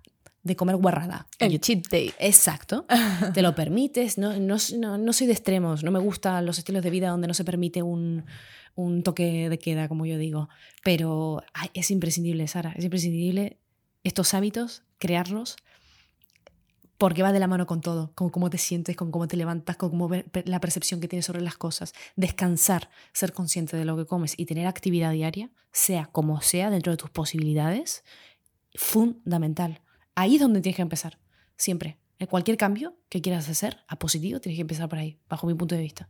de 0.44 0.56
comer 0.56 0.76
guarrada. 0.76 1.26
El 1.38 1.58
cheat 1.58 1.88
day. 1.88 2.12
Exacto. 2.18 2.86
Te 3.34 3.42
lo 3.42 3.54
permites. 3.54 4.18
No, 4.18 4.38
no, 4.38 4.56
no, 4.98 5.12
soy 5.12 5.26
de 5.26 5.32
extremos. 5.32 5.82
No 5.82 5.90
me 5.90 5.98
gustan 5.98 6.46
los 6.46 6.58
estilos 6.58 6.82
de 6.82 6.90
vida 6.90 7.08
donde 7.08 7.26
no 7.26 7.34
se 7.34 7.44
permite 7.44 7.82
un, 7.82 8.24
un 8.74 9.02
toque 9.02 9.48
de 9.48 9.58
queda, 9.58 9.88
como 9.88 10.04
yo 10.06 10.18
digo. 10.18 10.48
Pero 10.84 11.42
es 11.72 11.90
imprescindible, 11.90 12.46
Sara. 12.46 12.74
Es 12.76 12.84
imprescindible 12.84 13.58
estos 14.04 14.34
hábitos, 14.34 14.82
crearlos, 14.98 15.56
porque 16.98 17.22
va 17.22 17.32
de 17.32 17.40
la 17.40 17.46
mano 17.46 17.66
con 17.66 17.80
todo, 17.80 18.12
con 18.14 18.28
cómo 18.28 18.50
te 18.50 18.58
sientes, 18.58 18.96
con 18.96 19.10
cómo 19.10 19.26
te 19.26 19.38
levantas, 19.38 19.76
con 19.76 19.90
cómo 19.90 20.10
la 20.44 20.60
percepción 20.60 21.00
que 21.00 21.08
tienes 21.08 21.24
sobre 21.24 21.40
las 21.40 21.56
cosas. 21.56 21.94
Descansar, 22.16 22.90
ser 23.14 23.32
consciente 23.32 23.78
de 23.78 23.86
lo 23.86 23.96
que 23.96 24.04
comes 24.04 24.34
y 24.36 24.44
tener 24.44 24.66
actividad 24.66 25.12
diaria, 25.12 25.50
sea 25.72 26.06
como 26.06 26.42
sea, 26.42 26.68
dentro 26.68 26.92
de 26.92 26.98
tus 26.98 27.10
posibilidades, 27.10 28.04
fundamental. 28.74 29.80
Ahí 30.14 30.36
es 30.36 30.40
donde 30.40 30.60
tienes 30.60 30.76
que 30.76 30.82
empezar, 30.82 31.18
siempre. 31.56 31.98
En 32.18 32.26
cualquier 32.26 32.56
cambio 32.56 32.96
que 33.08 33.20
quieras 33.20 33.48
hacer 33.48 33.78
a 33.88 33.98
positivo, 33.98 34.40
tienes 34.40 34.56
que 34.56 34.62
empezar 34.62 34.88
por 34.88 34.98
ahí, 34.98 35.18
bajo 35.28 35.46
mi 35.46 35.54
punto 35.54 35.74
de 35.74 35.82
vista. 35.82 36.08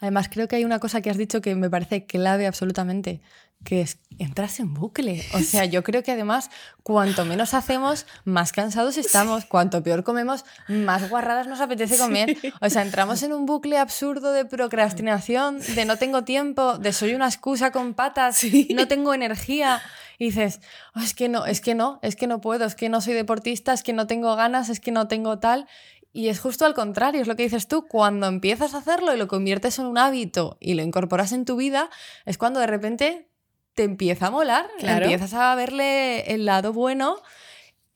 Además, 0.00 0.28
creo 0.30 0.48
que 0.48 0.56
hay 0.56 0.64
una 0.64 0.80
cosa 0.80 1.00
que 1.00 1.10
has 1.10 1.16
dicho 1.16 1.40
que 1.40 1.54
me 1.54 1.70
parece 1.70 2.06
clave 2.06 2.46
absolutamente, 2.46 3.20
que 3.64 3.80
es 3.80 3.98
entrarse 4.18 4.62
en 4.62 4.74
bucle. 4.74 5.24
O 5.32 5.40
sea, 5.40 5.64
yo 5.64 5.82
creo 5.82 6.02
que 6.02 6.12
además, 6.12 6.50
cuanto 6.82 7.24
menos 7.24 7.54
hacemos, 7.54 8.06
más 8.24 8.52
cansados 8.52 8.98
estamos. 8.98 9.44
Cuanto 9.46 9.82
peor 9.82 10.04
comemos, 10.04 10.44
más 10.68 11.08
guarradas 11.08 11.46
nos 11.46 11.60
apetece 11.60 11.96
comer. 11.96 12.36
O 12.60 12.68
sea, 12.68 12.82
entramos 12.82 13.22
en 13.22 13.32
un 13.32 13.46
bucle 13.46 13.78
absurdo 13.78 14.32
de 14.32 14.44
procrastinación, 14.44 15.60
de 15.60 15.84
no 15.84 15.96
tengo 15.96 16.24
tiempo, 16.24 16.78
de 16.78 16.92
soy 16.92 17.14
una 17.14 17.26
excusa 17.26 17.70
con 17.70 17.94
patas, 17.94 18.42
no 18.74 18.88
tengo 18.88 19.14
energía. 19.14 19.80
Y 20.18 20.26
dices, 20.26 20.60
oh, 20.94 21.00
es 21.00 21.14
que 21.14 21.28
no, 21.28 21.46
es 21.46 21.60
que 21.60 21.74
no, 21.74 21.98
es 22.02 22.16
que 22.16 22.26
no 22.26 22.40
puedo, 22.40 22.64
es 22.64 22.74
que 22.74 22.88
no 22.88 23.00
soy 23.00 23.14
deportista, 23.14 23.72
es 23.72 23.82
que 23.82 23.92
no 23.92 24.06
tengo 24.06 24.34
ganas, 24.36 24.68
es 24.68 24.80
que 24.80 24.92
no 24.92 25.08
tengo 25.08 25.38
tal. 25.38 25.66
Y 26.12 26.28
es 26.28 26.38
justo 26.38 26.64
al 26.64 26.74
contrario, 26.74 27.20
es 27.20 27.26
lo 27.26 27.34
que 27.34 27.42
dices 27.42 27.66
tú, 27.66 27.86
cuando 27.88 28.26
empiezas 28.28 28.74
a 28.74 28.78
hacerlo 28.78 29.14
y 29.14 29.18
lo 29.18 29.26
conviertes 29.26 29.78
en 29.78 29.86
un 29.86 29.98
hábito 29.98 30.56
y 30.60 30.74
lo 30.74 30.82
incorporas 30.82 31.32
en 31.32 31.44
tu 31.44 31.56
vida, 31.56 31.90
es 32.24 32.38
cuando 32.38 32.60
de 32.60 32.68
repente 32.68 33.28
te 33.74 33.82
empieza 33.82 34.28
a 34.28 34.30
molar, 34.30 34.68
empiezas 34.78 35.34
a 35.34 35.54
verle 35.56 36.32
el 36.32 36.44
lado 36.44 36.72
bueno 36.72 37.16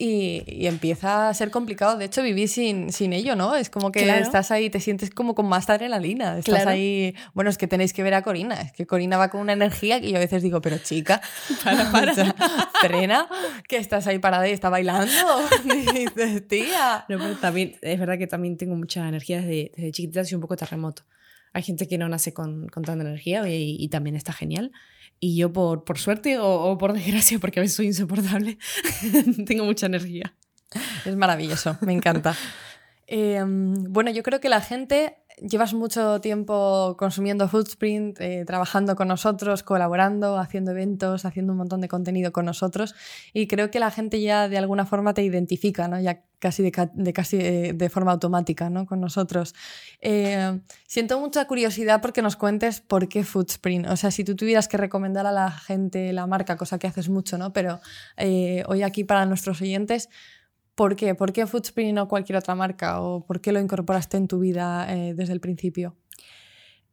y, 0.01 0.67
empieza 0.67 1.29
a 1.29 1.35
ser 1.35 1.51
complicado. 1.51 1.99
De 1.99 2.05
hecho, 2.05 2.23
vivir 2.23 2.49
sin, 2.49 2.93
sin 2.93 3.13
ello, 3.13 3.35
¿no? 3.35 3.57
Es 3.57 3.69
como 3.69 3.91
que 3.91 4.09
estás 4.21 4.53
ahí, 4.53 4.71
te 4.71 4.79
sientes 4.79 5.11
como 5.11 5.35
con 5.35 5.47
más 5.49 5.69
adrenalina. 5.69 6.39
Estás 6.39 6.67
ahí. 6.67 7.17
Bueno, 7.35 7.51
es 7.51 7.59
que 7.59 7.67
tenéis 7.67 7.93
que 7.93 8.05
ver 8.05 8.15
a 8.15 8.23
Corina. 8.23 8.55
Es 8.61 8.73
que 8.73 8.87
Corina 8.87 9.17
va 9.17 9.29
con 9.29 9.41
una 9.41 9.55
energía 9.55 10.01
que 10.01 10.11
yo 10.11 10.17
a 10.17 10.21
veces 10.21 10.45
digo, 10.45 10.61
pero 10.61 10.79
chica, 10.79 11.21
para, 11.65 11.91
para. 11.91 12.15
frena, 12.81 13.29
que 13.67 13.77
estás 13.77 14.07
ahí 14.07 14.21
parada 14.21 14.49
y 14.49 14.53
está 14.53 14.69
bailando. 14.69 15.11
dices, 15.65 16.47
tía. 16.47 17.05
también, 17.41 17.77
es 17.83 17.99
verdad 17.99 18.19
que 18.19 18.29
también 18.29 18.57
tengo 18.57 18.77
mucha 18.77 19.09
energía 19.09 19.39
desde, 19.39 19.73
desde 19.75 19.91
chiquitita, 19.91 20.25
soy 20.25 20.37
un 20.37 20.43
poco 20.43 20.57
terremoto. 20.57 21.03
Hay 21.59 21.65
gente 21.65 21.89
que 21.89 21.99
no 21.99 22.09
nace 22.09 22.33
con, 22.33 22.69
tanta 22.69 22.93
energía 22.93 23.49
y, 23.49 23.77
y 23.81 23.89
también 23.89 24.15
está 24.15 24.33
genial. 24.33 24.71
Y 25.19 25.37
yo 25.37 25.53
por, 25.53 25.83
por 25.83 25.99
suerte 25.99 26.39
o, 26.39 26.79
por 26.79 26.93
desgracia, 26.95 27.41
porque 27.41 27.59
a 27.59 27.63
veces 27.63 27.77
soy 27.77 27.87
insoportable, 27.87 28.59
tengo 29.47 29.65
mucha 29.65 29.87
energía. 29.87 30.35
Es 31.05 31.17
maravilloso, 31.17 31.77
me 31.81 31.93
encanta. 31.93 32.37
Em, 33.11 33.73
bueno, 33.91 34.11
yo 34.11 34.23
creo 34.23 34.39
que 34.39 34.51
la 34.51 34.61
gente 34.61 35.17
llevas 35.41 35.75
mucho 35.75 36.21
tiempo 36.21 36.97
consumiendo 36.99 37.49
Foodprint, 37.49 38.21
eh, 38.21 38.45
trabajando 38.47 38.97
con 38.97 39.09
nosotros, 39.09 39.63
colaborando, 39.63 40.39
haciendo 40.39 40.73
eventos, 40.73 41.25
haciendo 41.25 41.53
un 41.53 41.59
montón 41.59 41.81
de 41.81 41.89
contenido 41.89 42.33
con 42.33 42.45
nosotros 42.45 42.95
y 43.33 43.47
creo 43.47 43.71
que 43.71 43.81
la 43.81 43.91
gente 43.91 44.21
ya 44.21 44.49
de 44.49 44.59
alguna 44.59 44.87
forma 44.87 45.15
te 45.15 45.23
identifica, 45.23 45.89
¿no? 45.89 46.01
ya 46.01 46.23
casi 46.39 46.63
de, 46.63 46.73
casi 47.13 47.37
eh, 47.37 47.73
de, 47.75 47.89
forma 47.89 48.13
automática 48.13 48.71
¿no? 48.71 48.87
con 48.87 49.01
nosotros. 49.01 49.55
Eh, 50.01 50.61
siento 50.87 51.19
mucha 51.19 51.47
curiosidad 51.47 52.01
porque 52.01 52.23
nos 52.23 52.37
cuentes 52.37 52.81
por 52.81 53.09
qué 53.09 53.25
Foodprint. 53.25 53.89
O 53.89 53.97
sea, 53.97 54.11
si 54.11 54.25
tú 54.25 54.37
tuvieras 54.37 54.69
que 54.69 54.77
recomendar 54.77 55.27
a 55.27 55.33
la 55.33 55.51
gente 55.51 56.13
la 56.13 56.27
marca, 56.27 56.57
cosa 56.57 56.79
que 56.79 56.87
haces 56.87 57.09
mucho, 57.09 57.39
¿no? 57.39 57.53
pero 57.53 57.81
hoy 58.67 58.83
aquí 58.83 59.05
para 59.05 59.27
nuestros 59.27 59.61
oyentes, 59.61 60.09
¿Por 60.79 60.95
qué? 60.95 61.17
¿Por 61.17 61.33
qué 61.33 61.45
Foodspring 61.45 61.89
y 61.89 61.93
no 61.93 62.07
cualquier 62.07 62.39
otra 62.39 62.55
marca? 62.55 63.01
¿O 63.03 63.27
por 63.27 63.41
qué 63.41 63.51
lo 63.51 63.59
incorporaste 63.59 64.17
en 64.17 64.29
tu 64.29 64.39
vida 64.39 64.87
eh, 64.95 65.13
desde 65.13 65.33
el 65.33 65.41
principio? 65.41 65.97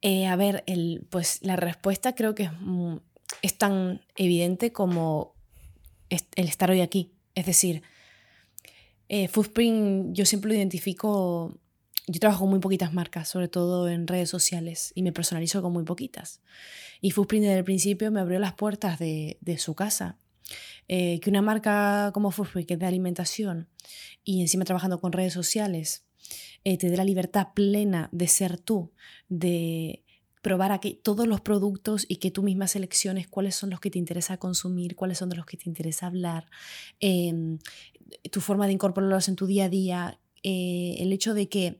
Eh, 0.01 0.25
a 0.25 0.35
ver, 0.35 0.65
pues 1.11 1.37
la 1.43 1.55
respuesta 1.55 2.15
creo 2.15 2.33
que 2.33 2.49
es, 3.43 3.57
tan 3.59 4.01
evidente 4.15 4.71
como 4.71 5.35
el 6.09 6.47
estar 6.47 6.71
hoy 6.71 6.81
aquí. 6.81 7.13
Es 7.35 7.45
decir, 7.45 7.83
eh, 9.07 9.27
Foodprint 9.27 10.15
yo 10.15 10.25
siempre 10.25 10.49
lo 10.49 10.55
identifico, 10.55 11.59
yo 12.07 12.19
trabajo 12.19 12.39
con 12.39 12.49
muy 12.49 12.59
poquitas 12.61 12.91
marcas, 12.91 13.29
sobre 13.29 13.49
todo 13.49 13.87
en 13.87 14.07
redes 14.07 14.31
sociales, 14.31 14.93
y 14.95 15.03
me 15.03 15.11
personalizo 15.11 15.61
con 15.61 15.71
muy 15.71 15.83
poquitas. 15.83 16.41
Y 17.01 17.11
Foodprint 17.11 17.43
desde 17.43 17.59
el 17.59 17.63
principio 17.63 18.09
me 18.09 18.21
abrió 18.21 18.39
las 18.39 18.55
puertas 18.55 18.97
de, 18.97 19.37
su 19.59 19.75
casa. 19.75 20.17
Eh, 20.87 21.19
que 21.19 21.29
una 21.29 21.41
marca 21.41 22.11
como 22.13 22.31
Foodprint, 22.31 22.67
que 22.67 22.73
es 22.75 22.79
de 22.79 22.85
alimentación, 22.85 23.67
y 24.23 24.41
encima 24.41 24.65
trabajando 24.65 24.99
con 24.99 25.11
redes 25.11 25.33
sociales, 25.33 26.05
eh, 26.63 26.77
te 26.77 26.89
dé 26.89 26.97
la 26.97 27.03
libertad 27.03 27.49
plena 27.53 28.09
de 28.11 28.27
ser 28.27 28.59
tú, 28.59 28.91
de 29.29 30.03
probar 30.41 30.71
aquí 30.71 30.99
todos 31.01 31.27
los 31.27 31.41
productos 31.41 32.05
y 32.07 32.17
que 32.17 32.29
tú 32.29 32.43
misma 32.43 32.67
selecciones 32.67 33.27
cuáles 33.27 33.55
son 33.55 33.71
los 33.71 33.79
que 33.79 33.89
te 33.89 33.97
interesa 33.97 34.37
consumir, 34.37 34.95
cuáles 34.95 35.17
son 35.17 35.29
de 35.29 35.35
los 35.35 35.45
que 35.47 35.57
te 35.57 35.67
interesa 35.67 36.05
hablar, 36.05 36.45
em, 36.99 37.57
tu 38.31 38.41
forma 38.41 38.67
de 38.67 38.73
incorporarlos 38.73 39.27
en 39.27 39.35
tu 39.35 39.47
día 39.47 39.65
a 39.65 39.69
día, 39.69 40.19
eh, 40.43 40.97
el 40.99 41.11
hecho 41.13 41.33
de 41.33 41.49
que 41.49 41.79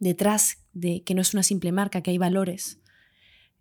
detrás 0.00 0.58
de 0.74 1.02
que 1.02 1.14
no 1.14 1.22
es 1.22 1.32
una 1.32 1.42
simple 1.42 1.72
marca, 1.72 2.02
que 2.02 2.10
hay 2.10 2.18
valores, 2.18 2.78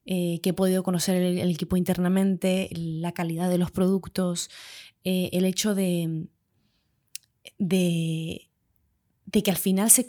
eh, 0.08 0.40
que 0.42 0.50
he 0.50 0.54
podido 0.54 0.82
conocer 0.82 1.22
el, 1.22 1.52
equipo 1.52 1.78
internamente, 1.78 2.70
la 2.72 3.12
calidad 3.12 3.50
de 3.50 3.60
los 3.60 3.70
productos, 3.70 4.50
eh, 5.04 5.30
el 5.34 5.46
hecho 5.46 5.76
de, 5.76 6.28
de 7.60 8.48
de 9.28 9.44
que 9.44 9.52
al 9.52 9.58
final 9.58 9.92
se, 9.92 10.06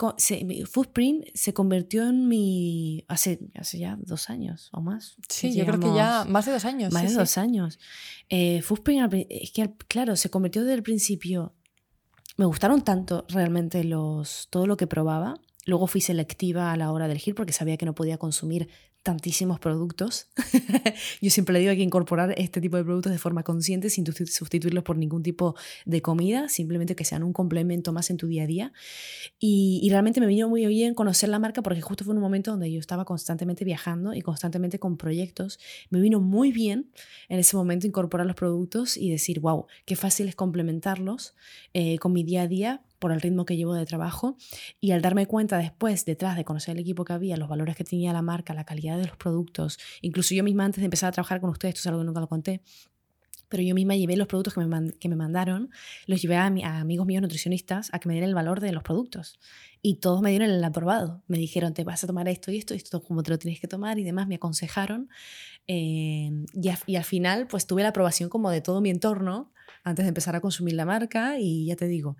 Footprint 0.65 1.25
se 1.33 1.53
convirtió 1.53 2.07
en 2.07 2.29
mi... 2.29 3.03
Hace, 3.09 3.39
hace 3.53 3.77
ya 3.77 3.97
dos 3.99 4.29
años 4.29 4.69
o 4.71 4.79
más. 4.79 5.17
Sí, 5.27 5.53
yo 5.53 5.65
creo 5.65 5.79
que 5.79 5.93
ya 5.93 6.23
más 6.23 6.45
de 6.45 6.53
dos 6.53 6.63
años. 6.63 6.93
Más 6.93 7.09
de 7.09 7.15
dos 7.15 7.37
años. 7.37 7.79
Eh, 8.29 8.61
Footprint, 8.61 9.13
es 9.29 9.51
que 9.51 9.73
claro, 9.89 10.15
se 10.15 10.29
convirtió 10.29 10.63
desde 10.63 10.75
el 10.75 10.83
principio... 10.83 11.53
Me 12.37 12.45
gustaron 12.45 12.81
tanto 12.81 13.25
realmente 13.27 13.83
los, 13.83 14.47
todo 14.49 14.65
lo 14.65 14.77
que 14.77 14.87
probaba. 14.87 15.41
Luego 15.65 15.87
fui 15.87 15.99
selectiva 15.99 16.71
a 16.71 16.77
la 16.77 16.89
hora 16.93 17.07
de 17.07 17.11
elegir 17.11 17.35
porque 17.35 17.51
sabía 17.51 17.75
que 17.75 17.85
no 17.85 17.93
podía 17.93 18.17
consumir 18.17 18.69
tantísimos 19.03 19.59
productos. 19.59 20.27
Yo 21.21 21.29
siempre 21.29 21.53
le 21.53 21.59
digo 21.59 21.69
que 21.69 21.71
hay 21.71 21.77
que 21.77 21.83
incorporar 21.83 22.33
este 22.37 22.59
tipo 22.61 22.77
de 22.77 22.83
productos 22.83 23.11
de 23.11 23.17
forma 23.17 23.43
consciente 23.43 23.89
sin 23.89 24.05
sustituirlos 24.05 24.83
por 24.83 24.97
ningún 24.97 25.23
tipo 25.23 25.55
de 25.85 26.01
comida, 26.01 26.49
simplemente 26.49 26.95
que 26.95 27.05
sean 27.05 27.23
un 27.23 27.33
complemento 27.33 27.93
más 27.93 28.09
en 28.09 28.17
tu 28.17 28.27
día 28.27 28.43
a 28.43 28.47
día. 28.47 28.73
Y, 29.39 29.87
realmente 29.89 30.19
me 30.19 30.27
vino 30.27 30.47
muy 30.47 30.65
bien 30.67 30.93
conocer 30.93 31.29
la 31.29 31.39
marca 31.39 31.63
porque 31.63 31.81
justo 31.81 32.03
fue 32.03 32.13
un 32.13 32.21
momento 32.21 32.51
donde 32.51 32.71
yo 32.71 32.79
estaba 32.79 33.05
constantemente 33.05 33.65
viajando 33.65 34.13
y 34.13 34.21
constantemente 34.21 34.77
con 34.77 34.97
proyectos. 34.97 35.59
Me 35.89 35.99
vino 35.99 36.19
muy 36.19 36.51
bien 36.51 36.91
en 37.27 37.39
ese 37.39 37.57
momento 37.57 37.87
incorporar 37.87 38.27
los 38.27 38.35
productos 38.35 38.97
y 38.97 39.09
decir, 39.09 39.39
wow, 39.39 39.65
qué 39.85 39.95
fácil 39.95 40.27
es 40.27 40.35
complementarlos 40.35 41.35
eh, 41.73 41.97
con 41.97 42.13
mi 42.13 42.23
día 42.23 42.43
a 42.43 42.47
día 42.47 42.83
por 42.99 43.11
el 43.11 43.21
ritmo 43.21 43.45
que 43.45 43.55
llevo 43.57 43.73
de 43.73 43.85
trabajo 43.85 44.37
y 44.79 44.91
al 44.91 45.01
darme 45.01 45.25
cuenta 45.25 45.57
después, 45.57 46.05
detrás 46.05 46.35
de 46.35 46.43
conocer 46.43 46.73
el 46.75 46.81
equipo 46.81 47.05
que 47.05 47.13
había, 47.13 47.37
los 47.37 47.49
valores 47.49 47.75
que 47.75 47.83
tenía 47.83 48.13
la 48.13 48.21
marca, 48.21 48.53
la 48.53 48.65
calidad 48.65 48.88
de 48.97 49.07
los 49.07 49.17
productos, 49.17 49.79
incluso 50.01 50.33
yo 50.33 50.43
misma 50.43 50.65
antes 50.65 50.81
de 50.81 50.85
empezar 50.85 51.09
a 51.09 51.11
trabajar 51.11 51.41
con 51.41 51.49
ustedes, 51.49 51.75
esto 51.75 51.81
es 51.81 51.87
algo 51.87 52.01
que 52.01 52.05
nunca 52.05 52.19
lo 52.19 52.27
conté, 52.27 52.61
pero 53.49 53.63
yo 53.63 53.73
misma 53.73 53.95
llevé 53.95 54.15
los 54.15 54.27
productos 54.27 54.53
que 54.53 54.61
me, 54.61 54.91
que 54.93 55.09
me 55.09 55.15
mandaron, 55.15 55.71
los 56.05 56.21
llevé 56.21 56.37
a, 56.37 56.45
a, 56.45 56.79
amigos 56.79 57.07
míos 57.07 57.21
nutricionistas 57.21 57.89
a 57.91 57.99
que 57.99 58.07
me 58.07 58.13
dieran 58.13 58.29
el 58.29 58.35
valor 58.35 58.61
de 58.61 58.71
los 58.71 58.83
productos. 58.83 59.39
Y 59.81 59.95
todos 59.95 60.21
me 60.21 60.29
dieron 60.29 60.49
el 60.51 60.63
aprobado. 60.63 61.23
Me 61.27 61.37
dijeron, 61.37 61.73
te 61.73 61.83
vas 61.83 62.03
a 62.03 62.07
tomar 62.07 62.27
esto 62.27 62.51
y 62.51 62.57
esto, 62.57 62.75
y 62.75 62.77
esto 62.77 63.01
como 63.01 63.23
te 63.23 63.31
lo 63.31 63.39
tienes 63.39 63.59
que 63.59 63.67
tomar 63.67 63.97
y 63.97 64.03
demás, 64.03 64.27
me 64.27 64.35
aconsejaron. 64.35 65.09
Eh, 65.67 66.31
y, 66.53 66.69
y, 66.85 66.95
al 66.95 67.03
final, 67.03 67.47
pues 67.47 67.65
tuve 67.65 67.81
la 67.81 67.89
aprobación 67.89 68.29
como 68.29 68.51
de 68.51 68.61
todo 68.61 68.81
mi 68.81 68.91
entorno 68.91 69.51
antes 69.83 70.05
de 70.05 70.09
empezar 70.09 70.35
a 70.35 70.41
consumir 70.41 70.75
la 70.75 70.85
marca 70.85 71.39
y 71.39 71.65
ya 71.65 71.75
te 71.75 71.87
digo, 71.87 72.17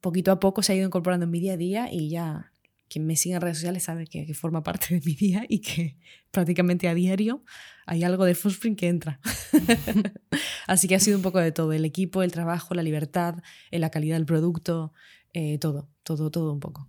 poquito 0.00 0.32
a 0.32 0.40
poco 0.40 0.62
se 0.62 0.72
ha 0.72 0.76
ido 0.76 0.86
incorporando 0.86 1.24
en 1.24 1.30
mi 1.30 1.40
día 1.40 1.54
a 1.54 1.56
día 1.56 1.92
y 1.92 2.08
ya 2.08 2.52
quien 2.90 3.06
me 3.06 3.16
sigue 3.16 3.36
en 3.36 3.40
redes 3.40 3.58
sociales 3.58 3.84
sabe 3.84 4.06
que, 4.06 4.34
forma 4.34 4.62
parte 4.62 4.94
de 4.94 5.00
mi 5.06 5.14
día 5.14 5.46
y 5.48 5.60
que 5.60 5.96
prácticamente 6.30 6.88
a 6.88 6.94
diario 6.94 7.42
hay 7.86 8.04
algo 8.04 8.24
de 8.24 8.34
Foodprint 8.34 8.78
que 8.78 8.88
entra. 8.88 9.20
Así 10.66 10.88
que 10.88 10.96
ha 10.96 11.00
sido 11.00 11.16
un 11.16 11.22
poco 11.22 11.38
de 11.38 11.52
todo, 11.52 11.72
el 11.72 11.84
equipo, 11.84 12.22
el 12.22 12.32
trabajo, 12.32 12.74
la 12.74 12.82
libertad, 12.82 13.36
eh, 13.70 13.78
la 13.78 13.90
calidad 13.90 14.16
del 14.16 14.26
producto, 14.26 14.92
eh, 15.32 15.58
todo, 15.58 15.88
todo, 16.02 16.30
todo 16.30 16.52
un 16.52 16.60
poco. 16.60 16.88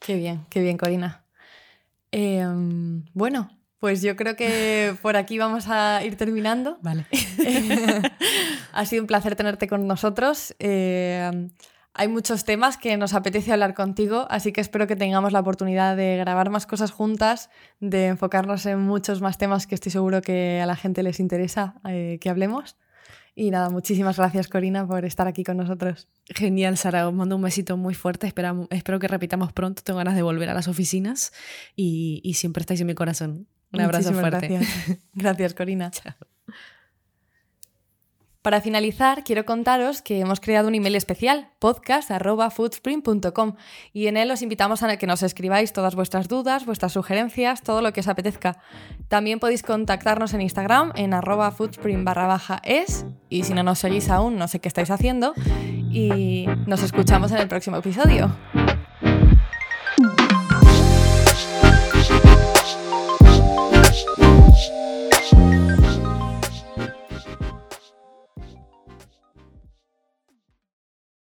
Qué 0.00 0.16
bien, 0.16 0.44
qué 0.50 0.60
bien, 0.60 0.76
Corina. 0.76 1.24
Em, 2.10 3.04
bueno, 3.14 3.50
pues 3.78 4.02
yo 4.02 4.16
creo 4.16 4.36
que 4.36 4.94
por 5.02 5.16
aquí 5.16 5.38
vamos 5.38 5.66
a 5.68 6.04
ir 6.04 6.16
terminando. 6.16 6.78
Vale. 6.82 7.06
ha 8.72 8.84
sido 8.84 9.02
un 9.02 9.06
placer 9.06 9.36
tenerte 9.36 9.68
con 9.68 9.86
nosotros. 9.86 10.54
Eh, 10.58 11.48
hay 11.94 12.08
muchos 12.08 12.44
temas 12.44 12.76
que 12.76 12.96
nos 12.96 13.14
apetece 13.14 13.52
hablar 13.52 13.74
contigo, 13.74 14.26
así 14.28 14.52
que 14.52 14.60
espero 14.60 14.88
que 14.88 14.96
tengamos 14.96 15.32
la 15.32 15.38
oportunidad 15.38 15.96
de 15.96 16.16
grabar 16.16 16.50
más 16.50 16.66
cosas 16.66 16.90
juntas, 16.90 17.50
de 17.78 18.08
enfocarnos 18.08 18.66
en 18.66 18.80
muchos 18.80 19.20
más 19.20 19.38
temas 19.38 19.68
que 19.68 19.76
estoy 19.76 19.92
seguro 19.92 20.20
que 20.20 20.60
a 20.60 20.66
la 20.66 20.74
gente 20.74 21.04
les 21.04 21.20
interesa 21.20 21.76
eh, 21.88 22.18
que 22.20 22.30
hablemos. 22.30 22.76
Y 23.36 23.50
nada, 23.50 23.70
muchísimas 23.70 24.16
gracias 24.16 24.48
Corina 24.48 24.86
por 24.86 25.04
estar 25.04 25.28
aquí 25.28 25.44
con 25.44 25.56
nosotros. 25.56 26.08
Genial, 26.26 26.76
Sara, 26.76 27.08
os 27.08 27.14
mando 27.14 27.36
un 27.36 27.42
besito 27.42 27.76
muy 27.76 27.94
fuerte, 27.94 28.26
espero, 28.26 28.66
espero 28.70 28.98
que 28.98 29.06
repitamos 29.06 29.52
pronto, 29.52 29.82
tengo 29.84 29.98
ganas 29.98 30.16
de 30.16 30.22
volver 30.22 30.50
a 30.50 30.54
las 30.54 30.66
oficinas 30.66 31.32
y, 31.76 32.20
y 32.24 32.34
siempre 32.34 32.62
estáis 32.62 32.80
en 32.80 32.88
mi 32.88 32.94
corazón. 32.94 33.46
Un 33.72 33.80
abrazo 33.80 34.12
fuerte. 34.12 34.48
Gracias, 34.48 34.98
gracias 35.14 35.54
Corina. 35.54 35.90
Chao. 35.90 36.14
Para 38.44 38.60
finalizar, 38.60 39.24
quiero 39.24 39.46
contaros 39.46 40.02
que 40.02 40.20
hemos 40.20 40.38
creado 40.38 40.68
un 40.68 40.74
email 40.74 40.96
especial, 40.96 41.48
podcast.foodspring.com, 41.60 43.54
y 43.94 44.08
en 44.08 44.18
él 44.18 44.30
os 44.30 44.42
invitamos 44.42 44.82
a 44.82 44.98
que 44.98 45.06
nos 45.06 45.22
escribáis 45.22 45.72
todas 45.72 45.94
vuestras 45.94 46.28
dudas, 46.28 46.66
vuestras 46.66 46.92
sugerencias, 46.92 47.62
todo 47.62 47.80
lo 47.80 47.94
que 47.94 48.00
os 48.00 48.08
apetezca. 48.08 48.58
También 49.08 49.40
podéis 49.40 49.62
contactarnos 49.62 50.34
en 50.34 50.42
Instagram 50.42 50.92
en 50.94 51.14
arroba 51.14 51.52
foodspring 51.52 52.04
barra 52.04 52.26
baja 52.26 52.60
es, 52.64 53.06
y 53.30 53.44
si 53.44 53.54
no 53.54 53.62
nos 53.62 53.78
seguís 53.78 54.10
aún, 54.10 54.36
no 54.36 54.46
sé 54.46 54.60
qué 54.60 54.68
estáis 54.68 54.90
haciendo, 54.90 55.32
y 55.90 56.44
nos 56.66 56.82
escuchamos 56.82 57.32
en 57.32 57.38
el 57.38 57.48
próximo 57.48 57.78
episodio. 57.78 58.30